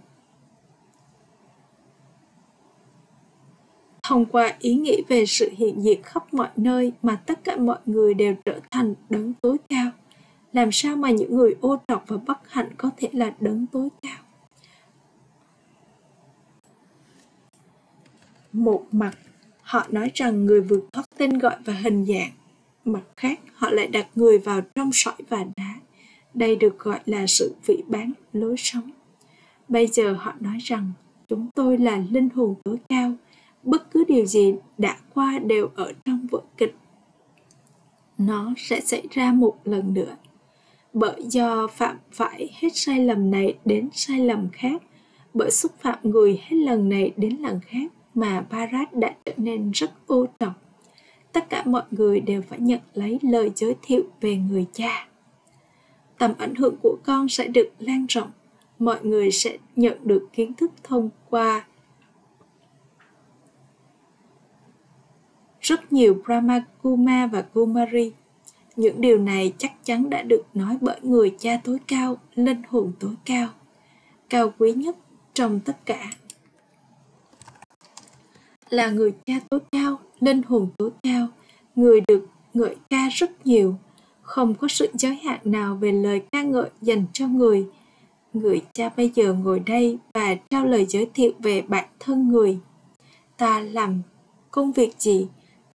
Thông 4.02 4.26
qua 4.26 4.56
ý 4.58 4.74
nghĩ 4.74 5.02
về 5.08 5.26
sự 5.26 5.50
hiện 5.56 5.82
diện 5.82 6.02
khắp 6.02 6.34
mọi 6.34 6.48
nơi 6.56 6.92
mà 7.02 7.16
tất 7.16 7.44
cả 7.44 7.56
mọi 7.56 7.78
người 7.86 8.14
đều 8.14 8.34
trở 8.44 8.60
thành 8.70 8.94
đấng 9.10 9.32
tối 9.42 9.56
cao 9.68 9.90
làm 10.52 10.72
sao 10.72 10.96
mà 10.96 11.10
những 11.10 11.36
người 11.36 11.54
ô 11.60 11.76
trọc 11.88 12.04
và 12.06 12.16
bất 12.16 12.38
hạnh 12.48 12.68
có 12.76 12.90
thể 12.96 13.08
là 13.12 13.34
đấng 13.40 13.66
tối 13.66 13.88
cao? 14.02 14.18
Một 18.52 18.86
mặt, 18.92 19.12
họ 19.62 19.86
nói 19.90 20.10
rằng 20.14 20.46
người 20.46 20.60
vượt 20.60 20.84
thoát 20.92 21.04
tên 21.16 21.38
gọi 21.38 21.56
và 21.64 21.72
hình 21.72 22.06
dạng. 22.06 22.30
Mặt 22.84 23.02
khác, 23.16 23.40
họ 23.54 23.70
lại 23.70 23.86
đặt 23.86 24.06
người 24.14 24.38
vào 24.38 24.60
trong 24.74 24.90
sỏi 24.92 25.14
và 25.28 25.44
đá. 25.56 25.74
Đây 26.34 26.56
được 26.56 26.78
gọi 26.78 27.00
là 27.06 27.26
sự 27.26 27.54
vị 27.66 27.82
bán, 27.86 28.12
lối 28.32 28.54
sống. 28.58 28.90
Bây 29.68 29.86
giờ 29.86 30.12
họ 30.12 30.34
nói 30.40 30.58
rằng, 30.60 30.92
chúng 31.28 31.50
tôi 31.54 31.78
là 31.78 32.02
linh 32.10 32.28
hồn 32.28 32.54
tối 32.64 32.76
cao. 32.88 33.12
Bất 33.62 33.90
cứ 33.90 34.04
điều 34.08 34.26
gì 34.26 34.54
đã 34.78 34.96
qua 35.14 35.38
đều 35.38 35.70
ở 35.74 35.92
trong 36.04 36.26
vở 36.30 36.40
kịch. 36.56 36.76
Nó 38.18 38.54
sẽ 38.56 38.80
xảy 38.80 39.02
ra 39.10 39.32
một 39.32 39.56
lần 39.64 39.94
nữa 39.94 40.16
bởi 40.92 41.22
do 41.28 41.66
phạm 41.66 41.96
phải 42.12 42.50
hết 42.60 42.68
sai 42.74 42.98
lầm 43.04 43.30
này 43.30 43.58
đến 43.64 43.88
sai 43.92 44.18
lầm 44.18 44.48
khác, 44.52 44.82
bởi 45.34 45.50
xúc 45.50 45.72
phạm 45.80 45.98
người 46.02 46.40
hết 46.42 46.56
lần 46.56 46.88
này 46.88 47.12
đến 47.16 47.36
lần 47.36 47.60
khác 47.66 47.92
mà 48.14 48.44
Barat 48.50 48.94
đã 48.94 49.14
trở 49.24 49.32
nên 49.36 49.70
rất 49.70 49.90
ô 50.06 50.26
trọng. 50.38 50.52
Tất 51.32 51.50
cả 51.50 51.62
mọi 51.66 51.82
người 51.90 52.20
đều 52.20 52.42
phải 52.42 52.58
nhận 52.58 52.80
lấy 52.94 53.18
lời 53.22 53.50
giới 53.54 53.76
thiệu 53.82 54.02
về 54.20 54.36
người 54.36 54.66
cha. 54.72 55.08
Tầm 56.18 56.32
ảnh 56.38 56.54
hưởng 56.54 56.76
của 56.82 56.96
con 57.04 57.28
sẽ 57.28 57.48
được 57.48 57.72
lan 57.78 58.06
rộng. 58.08 58.30
Mọi 58.78 58.98
người 59.02 59.30
sẽ 59.30 59.58
nhận 59.76 59.98
được 60.04 60.28
kiến 60.32 60.54
thức 60.54 60.72
thông 60.82 61.10
qua 61.30 61.64
rất 65.60 65.92
nhiều 65.92 66.22
Brahma, 66.24 66.64
Kuma 66.82 67.26
và 67.26 67.42
Kumari 67.42 68.12
những 68.80 69.00
điều 69.00 69.18
này 69.18 69.52
chắc 69.58 69.72
chắn 69.84 70.10
đã 70.10 70.22
được 70.22 70.42
nói 70.54 70.76
bởi 70.80 71.00
người 71.02 71.34
cha 71.38 71.60
tối 71.64 71.78
cao, 71.86 72.16
linh 72.34 72.62
hồn 72.68 72.92
tối 73.00 73.14
cao, 73.24 73.48
cao 74.30 74.52
quý 74.58 74.72
nhất 74.72 74.96
trong 75.34 75.60
tất 75.60 75.86
cả. 75.86 76.10
Là 78.70 78.90
người 78.90 79.12
cha 79.26 79.34
tối 79.50 79.60
cao, 79.72 79.98
linh 80.20 80.42
hồn 80.42 80.68
tối 80.78 80.90
cao, 81.02 81.28
người 81.76 82.00
được 82.08 82.26
ngợi 82.54 82.76
ca 82.90 83.08
rất 83.12 83.46
nhiều, 83.46 83.74
không 84.22 84.54
có 84.54 84.68
sự 84.68 84.88
giới 84.94 85.14
hạn 85.14 85.40
nào 85.44 85.76
về 85.76 85.92
lời 85.92 86.22
ca 86.32 86.42
ngợi 86.42 86.70
dành 86.82 87.04
cho 87.12 87.26
người. 87.26 87.66
Người 88.32 88.62
cha 88.72 88.88
bây 88.96 89.12
giờ 89.14 89.32
ngồi 89.32 89.60
đây 89.60 89.98
và 90.14 90.34
trao 90.50 90.66
lời 90.66 90.86
giới 90.88 91.10
thiệu 91.14 91.32
về 91.38 91.62
bản 91.62 91.88
thân 92.00 92.28
người. 92.28 92.58
Ta 93.36 93.60
làm 93.60 94.02
công 94.50 94.72
việc 94.72 94.94
gì? 94.98 95.26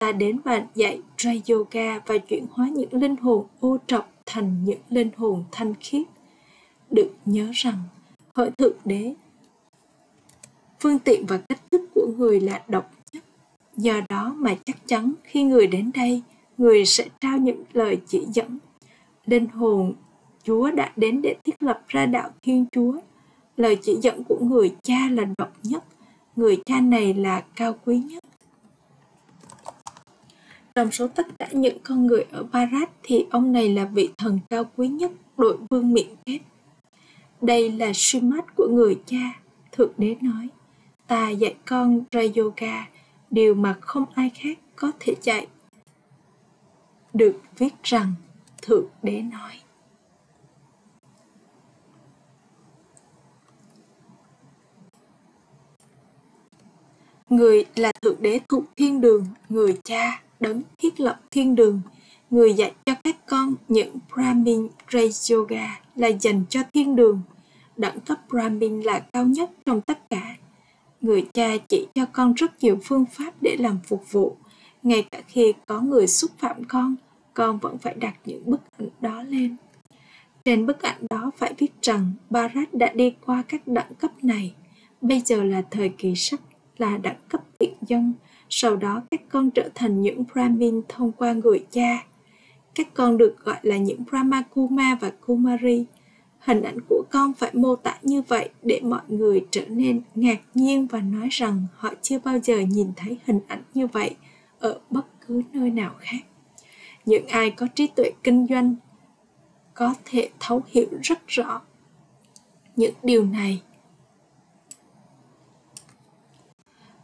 Ta 0.05 0.11
đến 0.11 0.39
và 0.43 0.65
dạy 0.75 1.01
Ray 1.17 1.41
Yoga 1.49 1.99
và 1.99 2.17
chuyển 2.17 2.45
hóa 2.51 2.69
những 2.69 2.93
linh 2.93 3.15
hồn 3.15 3.45
ô 3.59 3.77
trọc 3.87 4.11
thành 4.25 4.65
những 4.65 4.79
linh 4.89 5.09
hồn 5.17 5.43
thanh 5.51 5.73
khiết. 5.79 6.07
Được 6.91 7.11
nhớ 7.25 7.51
rằng, 7.53 7.79
hỡi 8.33 8.51
Thượng 8.51 8.77
Đế, 8.85 9.13
phương 10.79 10.99
tiện 10.99 11.25
và 11.25 11.37
cách 11.37 11.61
thức 11.71 11.81
của 11.95 12.07
người 12.17 12.39
là 12.39 12.63
độc 12.67 12.91
nhất. 13.13 13.23
Do 13.77 14.01
đó 14.09 14.33
mà 14.37 14.55
chắc 14.65 14.87
chắn 14.87 15.13
khi 15.23 15.43
người 15.43 15.67
đến 15.67 15.91
đây, 15.93 16.21
người 16.57 16.85
sẽ 16.85 17.05
trao 17.21 17.37
những 17.37 17.63
lời 17.73 17.97
chỉ 18.07 18.25
dẫn. 18.33 18.57
Linh 19.25 19.47
hồn 19.47 19.93
Chúa 20.43 20.71
đã 20.71 20.91
đến 20.95 21.21
để 21.21 21.35
thiết 21.43 21.63
lập 21.63 21.81
ra 21.87 22.05
đạo 22.05 22.29
Thiên 22.43 22.65
Chúa. 22.71 22.93
Lời 23.57 23.77
chỉ 23.81 23.97
dẫn 24.01 24.23
của 24.23 24.37
người 24.41 24.75
cha 24.83 25.09
là 25.11 25.25
độc 25.37 25.53
nhất. 25.63 25.83
Người 26.35 26.57
cha 26.65 26.81
này 26.81 27.13
là 27.13 27.43
cao 27.55 27.75
quý 27.85 27.97
nhất 27.97 28.24
trong 30.75 30.91
số 30.91 31.07
tất 31.07 31.27
cả 31.39 31.47
những 31.51 31.77
con 31.83 32.07
người 32.07 32.25
ở 32.31 32.43
Barat 32.43 32.89
thì 33.03 33.25
ông 33.31 33.51
này 33.51 33.69
là 33.69 33.85
vị 33.85 34.09
thần 34.17 34.39
cao 34.49 34.63
quý 34.75 34.87
nhất 34.87 35.11
đội 35.37 35.57
vương 35.69 35.93
miệng 35.93 36.15
kép. 36.25 36.41
Đây 37.41 37.71
là 37.71 37.91
suy 37.93 38.21
mát 38.21 38.55
của 38.55 38.67
người 38.67 38.99
cha, 39.05 39.41
Thượng 39.71 39.91
Đế 39.97 40.15
nói. 40.21 40.49
Ta 41.07 41.29
dạy 41.29 41.55
con 41.65 42.03
ra 42.11 42.21
yoga, 42.35 42.87
điều 43.31 43.55
mà 43.55 43.77
không 43.81 44.05
ai 44.15 44.31
khác 44.35 44.59
có 44.75 44.91
thể 44.99 45.15
dạy. 45.21 45.47
Được 47.13 47.39
viết 47.57 47.73
rằng, 47.83 48.13
Thượng 48.61 48.85
Đế 49.03 49.21
nói. 49.21 49.51
Người 57.29 57.65
là 57.75 57.91
Thượng 58.01 58.21
Đế 58.21 58.39
thuộc 58.49 58.63
thiên 58.75 59.01
đường, 59.01 59.25
người 59.49 59.77
cha 59.83 60.21
đấng 60.39 60.61
thiết 60.77 60.99
lập 60.99 61.19
thiên 61.31 61.55
đường 61.55 61.81
người 62.29 62.53
dạy 62.53 62.73
cho 62.85 62.93
các 63.03 63.17
con 63.25 63.55
những 63.67 63.97
Brahmin 64.13 64.67
Ray 64.91 65.09
Yoga 65.31 65.79
là 65.95 66.07
dành 66.07 66.43
cho 66.49 66.59
thiên 66.73 66.95
đường. 66.95 67.21
Đẳng 67.77 67.99
cấp 67.99 68.17
Brahmin 68.29 68.81
là 68.81 68.99
cao 68.99 69.25
nhất 69.25 69.51
trong 69.65 69.81
tất 69.81 70.09
cả. 70.09 70.35
Người 71.01 71.25
cha 71.33 71.57
chỉ 71.69 71.87
cho 71.95 72.05
con 72.05 72.33
rất 72.33 72.63
nhiều 72.63 72.79
phương 72.83 73.05
pháp 73.05 73.33
để 73.41 73.55
làm 73.59 73.79
phục 73.87 74.11
vụ. 74.11 74.37
Ngay 74.83 75.03
cả 75.11 75.21
khi 75.27 75.53
có 75.65 75.81
người 75.81 76.07
xúc 76.07 76.31
phạm 76.37 76.63
con, 76.63 76.95
con 77.33 77.59
vẫn 77.59 77.77
phải 77.77 77.93
đặt 77.93 78.15
những 78.25 78.41
bức 78.45 78.61
ảnh 78.79 78.89
đó 79.01 79.23
lên. 79.23 79.55
Trên 80.45 80.65
bức 80.65 80.81
ảnh 80.81 81.07
đó 81.09 81.31
phải 81.37 81.53
viết 81.57 81.71
rằng 81.81 82.13
Barat 82.29 82.73
đã 82.73 82.93
đi 82.93 83.13
qua 83.25 83.43
các 83.47 83.67
đẳng 83.67 83.93
cấp 83.99 84.11
này. 84.23 84.53
Bây 85.01 85.21
giờ 85.25 85.43
là 85.43 85.61
thời 85.71 85.89
kỳ 85.89 86.15
sắc, 86.15 86.41
là 86.77 86.97
đẳng 86.97 87.19
cấp 87.29 87.41
tiện 87.59 87.73
dân. 87.87 88.13
Sau 88.49 88.75
đó, 88.75 89.03
các 89.11 89.21
con 89.29 89.51
trở 89.51 89.69
thành 89.75 90.01
những 90.01 90.23
Brahmin 90.33 90.81
thông 90.89 91.11
qua 91.11 91.33
người 91.33 91.65
cha. 91.71 92.05
Các 92.75 92.93
con 92.93 93.17
được 93.17 93.35
gọi 93.43 93.57
là 93.61 93.77
những 93.77 94.03
Brahma 94.09 94.41
Kuma 94.41 94.97
và 95.01 95.11
Kumari. 95.25 95.85
Hình 96.39 96.61
ảnh 96.61 96.77
của 96.89 97.03
con 97.11 97.33
phải 97.33 97.51
mô 97.53 97.75
tả 97.75 97.97
như 98.01 98.21
vậy 98.21 98.49
để 98.61 98.79
mọi 98.83 99.01
người 99.07 99.45
trở 99.51 99.65
nên 99.67 100.01
ngạc 100.15 100.39
nhiên 100.53 100.87
và 100.87 101.01
nói 101.01 101.27
rằng 101.31 101.67
họ 101.75 101.93
chưa 102.01 102.19
bao 102.19 102.39
giờ 102.43 102.59
nhìn 102.59 102.91
thấy 102.95 103.17
hình 103.25 103.39
ảnh 103.47 103.61
như 103.73 103.87
vậy 103.87 104.15
ở 104.59 104.79
bất 104.89 105.05
cứ 105.27 105.41
nơi 105.53 105.69
nào 105.69 105.95
khác. 105.99 106.25
Những 107.05 107.27
ai 107.27 107.51
có 107.51 107.67
trí 107.75 107.87
tuệ 107.87 108.11
kinh 108.23 108.47
doanh 108.49 108.75
có 109.73 109.93
thể 110.05 110.29
thấu 110.39 110.61
hiểu 110.71 110.87
rất 111.01 111.27
rõ 111.27 111.61
những 112.75 112.93
điều 113.03 113.25
này 113.25 113.61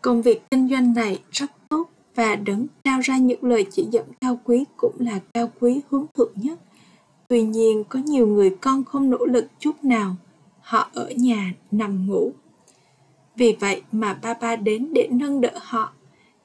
công 0.02 0.22
việc 0.22 0.42
kinh 0.52 0.70
doanh 0.70 0.94
này 0.94 1.20
rất 1.32 1.52
tốt 1.70 1.90
và 2.16 2.36
đấng 2.36 2.68
trao 2.84 3.00
ra 3.00 3.18
những 3.18 3.44
lời 3.44 3.66
chỉ 3.72 3.88
dẫn 3.92 4.06
cao 4.22 4.40
quý 4.44 4.66
cũng 4.78 4.96
là 5.00 5.20
cao 5.34 5.52
quý 5.60 5.82
hướng 5.90 6.06
thượng 6.16 6.32
nhất. 6.36 6.60
Tuy 7.28 7.42
nhiên, 7.42 7.84
có 7.90 8.00
nhiều 8.00 8.28
người 8.28 8.50
con 8.62 8.84
không 8.84 9.10
nỗ 9.10 9.26
lực 9.26 9.48
chút 9.60 9.84
nào, 9.84 10.16
họ 10.62 10.90
ở 10.94 11.10
nhà 11.16 11.54
nằm 11.72 12.08
ngủ. 12.08 12.32
Vì 13.36 13.56
vậy 13.60 13.82
mà 13.92 14.14
ba 14.14 14.34
ba 14.34 14.56
đến 14.56 14.94
để 14.94 15.08
nâng 15.12 15.42
đỡ 15.42 15.52
họ. 15.62 15.94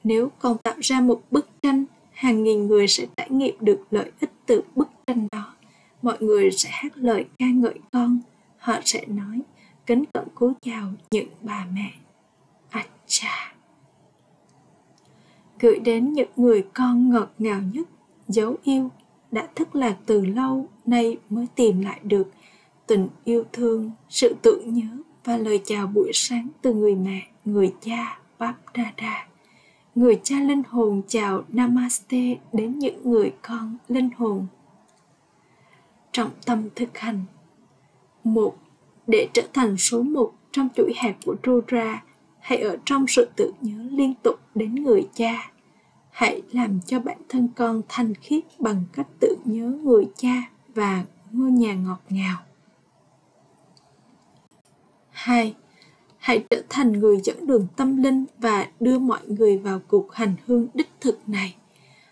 Nếu 0.03 0.31
con 0.39 0.57
tạo 0.57 0.75
ra 0.81 1.01
một 1.01 1.21
bức 1.31 1.49
tranh, 1.61 1.85
hàng 2.11 2.43
nghìn 2.43 2.67
người 2.67 2.87
sẽ 2.87 3.05
trải 3.17 3.29
nghiệm 3.29 3.55
được 3.59 3.79
lợi 3.91 4.11
ích 4.19 4.31
từ 4.45 4.61
bức 4.75 4.89
tranh 5.07 5.27
đó. 5.31 5.53
Mọi 6.01 6.17
người 6.19 6.51
sẽ 6.51 6.69
hát 6.71 6.97
lời 6.97 7.25
ca 7.39 7.45
ngợi 7.45 7.79
con. 7.91 8.19
Họ 8.57 8.79
sẽ 8.85 9.05
nói, 9.07 9.41
kính 9.85 10.03
cẩn 10.13 10.27
cú 10.35 10.53
chào 10.61 10.93
những 11.11 11.27
bà 11.41 11.65
mẹ. 11.73 12.06
Acha. 12.69 13.53
Gửi 15.59 15.79
đến 15.79 16.13
những 16.13 16.29
người 16.35 16.65
con 16.73 17.09
ngọt 17.09 17.31
ngào 17.37 17.61
nhất, 17.73 17.87
dấu 18.27 18.55
yêu, 18.63 18.89
đã 19.31 19.47
thất 19.55 19.75
lạc 19.75 19.97
từ 20.05 20.25
lâu, 20.25 20.67
nay 20.85 21.17
mới 21.29 21.47
tìm 21.55 21.81
lại 21.81 21.99
được 22.03 22.31
tình 22.87 23.07
yêu 23.23 23.43
thương, 23.53 23.91
sự 24.09 24.35
tưởng 24.41 24.73
nhớ 24.73 24.97
và 25.23 25.37
lời 25.37 25.61
chào 25.65 25.87
buổi 25.87 26.11
sáng 26.13 26.47
từ 26.61 26.73
người 26.73 26.95
mẹ, 26.95 27.27
người 27.45 27.73
cha, 27.81 28.19
Báp 28.39 28.55
Dada 28.75 29.27
người 29.97 30.19
cha 30.23 30.39
linh 30.39 30.63
hồn 30.69 31.01
chào 31.07 31.43
Namaste 31.49 32.35
đến 32.53 32.79
những 32.79 33.11
người 33.11 33.33
con 33.41 33.77
linh 33.87 34.09
hồn. 34.17 34.47
Trọng 36.11 36.29
tâm 36.45 36.69
thực 36.75 36.97
hành. 36.97 37.25
Một, 38.23 38.55
để 39.07 39.27
trở 39.33 39.41
thành 39.53 39.77
số 39.77 40.03
một 40.03 40.33
trong 40.51 40.69
chuỗi 40.75 40.93
hạt 40.95 41.13
của 41.25 41.35
Rudra 41.43 42.03
hãy 42.47 42.59
ở 42.59 42.77
trong 42.85 43.07
sự 43.07 43.29
tự 43.35 43.51
nhớ 43.61 43.83
liên 43.91 44.13
tục 44.23 44.39
đến 44.55 44.75
người 44.75 45.07
cha. 45.13 45.51
Hãy 46.09 46.41
làm 46.51 46.79
cho 46.85 46.99
bản 46.99 47.17
thân 47.29 47.47
con 47.55 47.81
thanh 47.89 48.13
khiết 48.13 48.43
bằng 48.59 48.83
cách 48.93 49.07
tự 49.19 49.37
nhớ 49.45 49.71
người 49.83 50.07
cha 50.15 50.49
và 50.75 51.05
ngôi 51.31 51.51
nhà 51.51 51.73
ngọt 51.73 52.01
ngào. 52.09 52.37
2. 55.09 55.55
Hãy 56.17 56.45
trở 56.49 56.61
thành 56.69 56.91
người 56.91 57.17
dẫn 57.23 57.47
đường 57.47 57.67
tâm 57.75 58.03
linh 58.03 58.25
và 58.37 58.67
đưa 58.79 58.99
mọi 58.99 59.21
người 59.27 59.57
vào 59.57 59.79
cuộc 59.87 60.13
hành 60.13 60.33
hương 60.45 60.67
đích 60.73 60.89
thực 61.01 61.29
này. 61.29 61.55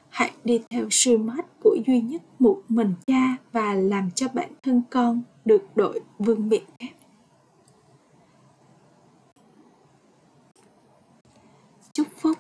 Hãy 0.10 0.32
đi 0.44 0.62
theo 0.70 0.88
sư 0.92 1.18
mát 1.18 1.46
của 1.64 1.78
duy 1.88 2.02
nhất 2.02 2.22
một 2.40 2.62
mình 2.70 2.94
cha 3.08 3.36
và 3.52 3.74
làm 3.74 4.12
cho 4.16 4.28
bản 4.34 4.50
thân 4.64 4.82
con 4.90 5.22
được 5.46 5.64
đội 5.76 6.00
vương 6.20 6.50
miện 6.50 6.64
kép 6.80 6.95
chúc 11.96 12.08
phúc. 12.18 12.38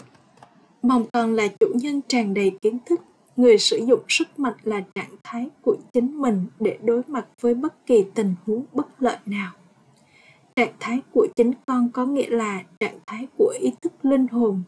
Mong 0.82 1.06
con 1.14 1.34
là 1.34 1.48
chủ 1.60 1.68
nhân 1.74 2.02
tràn 2.08 2.34
đầy 2.34 2.52
kiến 2.62 2.78
thức, 2.86 3.02
người 3.36 3.58
sử 3.58 3.86
dụng 3.88 4.00
sức 4.08 4.40
mạnh 4.40 4.54
là 4.64 4.82
trạng 4.96 5.16
thái 5.24 5.50
của 5.62 5.76
chính 5.94 6.22
mình 6.22 6.46
để 6.60 6.78
đối 6.84 7.02
mặt 7.08 7.28
với 7.42 7.54
bất 7.54 7.86
kỳ 7.86 8.06
tình 8.14 8.36
huống 8.46 8.66
bất 8.74 9.02
lợi 9.02 9.18
nào. 9.26 9.52
Trạng 10.56 10.74
thái 10.80 11.02
của 11.12 11.28
chính 11.36 11.52
con 11.66 11.90
có 11.90 12.06
nghĩa 12.06 12.30
là 12.30 12.64
trạng 12.80 13.00
thái 13.06 13.28
của 13.38 13.54
ý 13.62 13.72
thức 13.82 13.94
linh 14.06 14.28
hồn. 14.28 14.64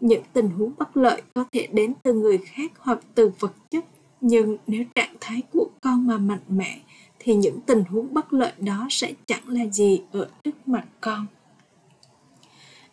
Những 0.00 0.22
tình 0.32 0.50
huống 0.50 0.72
bất 0.78 0.96
lợi 0.96 1.22
có 1.34 1.44
thể 1.52 1.68
đến 1.72 1.94
từ 2.02 2.12
người 2.12 2.38
khác 2.38 2.72
hoặc 2.78 3.00
từ 3.14 3.32
vật 3.38 3.52
chất, 3.70 3.84
nhưng 4.20 4.56
nếu 4.66 4.84
trạng 4.94 5.14
thái 5.20 5.42
của 5.52 5.66
con 5.80 6.06
mà 6.06 6.18
mạnh 6.18 6.44
mẽ, 6.48 6.80
thì 7.18 7.34
những 7.34 7.60
tình 7.60 7.84
huống 7.84 8.14
bất 8.14 8.32
lợi 8.32 8.52
đó 8.58 8.86
sẽ 8.90 9.12
chẳng 9.26 9.48
là 9.48 9.66
gì 9.66 10.02
ở 10.12 10.28
trước 10.44 10.68
mặt 10.68 10.84
con 11.00 11.26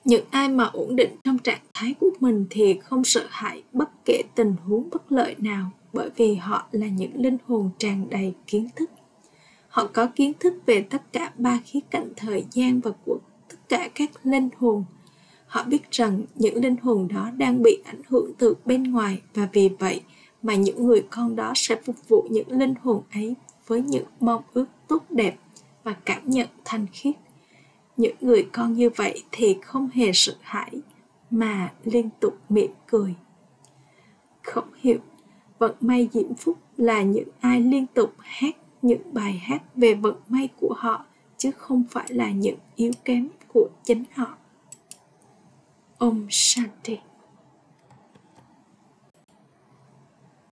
những 0.08 0.26
ai 0.30 0.50
mà 0.50 0.64
ổn 0.64 0.96
định 0.96 1.16
trong 1.24 1.38
trạng 1.38 1.62
thái 1.74 1.96
của 2.00 2.10
mình 2.20 2.46
thì 2.50 2.80
không 2.84 3.04
sợ 3.04 3.26
hãi 3.30 3.64
bất 3.74 3.90
kể 4.06 4.22
tình 4.36 4.56
huống 4.66 4.90
bất 4.90 5.12
lợi 5.12 5.36
nào, 5.38 5.72
bởi 5.94 6.10
vì 6.16 6.36
họ 6.36 6.68
là 6.72 6.88
những 6.88 7.12
linh 7.22 7.38
hồn 7.48 7.70
tràn 7.78 8.10
đầy 8.10 8.34
kiến 8.48 8.70
thức. 8.76 8.90
Họ 9.68 9.88
có 9.94 10.08
kiến 10.16 10.34
thức 10.40 10.54
về 10.66 10.82
tất 10.82 11.02
cả 11.14 11.32
ba 11.38 11.60
khía 11.66 11.80
cạnh 11.90 12.10
thời 12.16 12.46
gian 12.52 12.80
và 12.80 12.92
của 13.06 13.18
tất 13.50 13.56
cả 13.70 13.90
các 13.96 14.12
linh 14.24 14.50
hồn. 14.58 14.84
Họ 15.48 15.64
biết 15.64 15.92
rằng 15.92 16.22
những 16.36 16.56
linh 16.56 16.76
hồn 16.82 17.08
đó 17.08 17.32
đang 17.38 17.64
bị 17.64 17.78
ảnh 17.86 18.02
hưởng 18.08 18.32
từ 18.38 18.54
bên 18.66 18.84
ngoài 18.84 19.22
và 19.34 19.48
vì 19.54 19.70
vậy 19.80 20.02
mà 20.42 20.56
những 20.56 20.86
người 20.86 21.06
con 21.10 21.36
đó 21.36 21.52
sẽ 21.56 21.76
phục 21.86 21.96
vụ 22.08 22.28
những 22.30 22.52
linh 22.52 22.74
hồn 22.84 23.04
ấy 23.14 23.36
với 23.68 23.82
những 23.82 24.06
mong 24.20 24.42
ước 24.54 24.66
tốt 24.88 25.04
đẹp 25.10 25.36
và 25.84 25.96
cảm 26.06 26.30
nhận 26.30 26.48
thanh 26.66 26.86
khiết 26.94 27.16
những 27.98 28.16
người 28.22 28.50
con 28.54 28.74
như 28.74 28.90
vậy 28.90 29.24
thì 29.32 29.58
không 29.62 29.90
hề 29.94 30.12
sợ 30.14 30.34
hãi, 30.42 30.72
mà 31.30 31.74
liên 31.84 32.10
tục 32.20 32.38
mỉm 32.50 32.72
cười. 32.88 33.16
Không 34.44 34.68
hiểu, 34.76 35.00
vận 35.60 35.76
may 35.80 36.10
diễm 36.14 36.36
phúc 36.36 36.58
là 36.78 37.02
những 37.02 37.30
ai 37.40 37.62
liên 37.62 37.86
tục 37.94 38.14
hát 38.20 38.56
những 38.82 39.14
bài 39.14 39.34
hát 39.34 39.64
về 39.76 39.94
vận 39.94 40.16
may 40.28 40.50
của 40.60 40.74
họ, 40.78 41.06
chứ 41.38 41.52
không 41.52 41.84
phải 41.90 42.06
là 42.10 42.32
những 42.32 42.58
yếu 42.76 42.92
kém 43.06 43.30
của 43.54 43.70
chính 43.84 44.04
họ. 44.16 44.38
Om 45.98 46.28
Shanti 46.30 46.98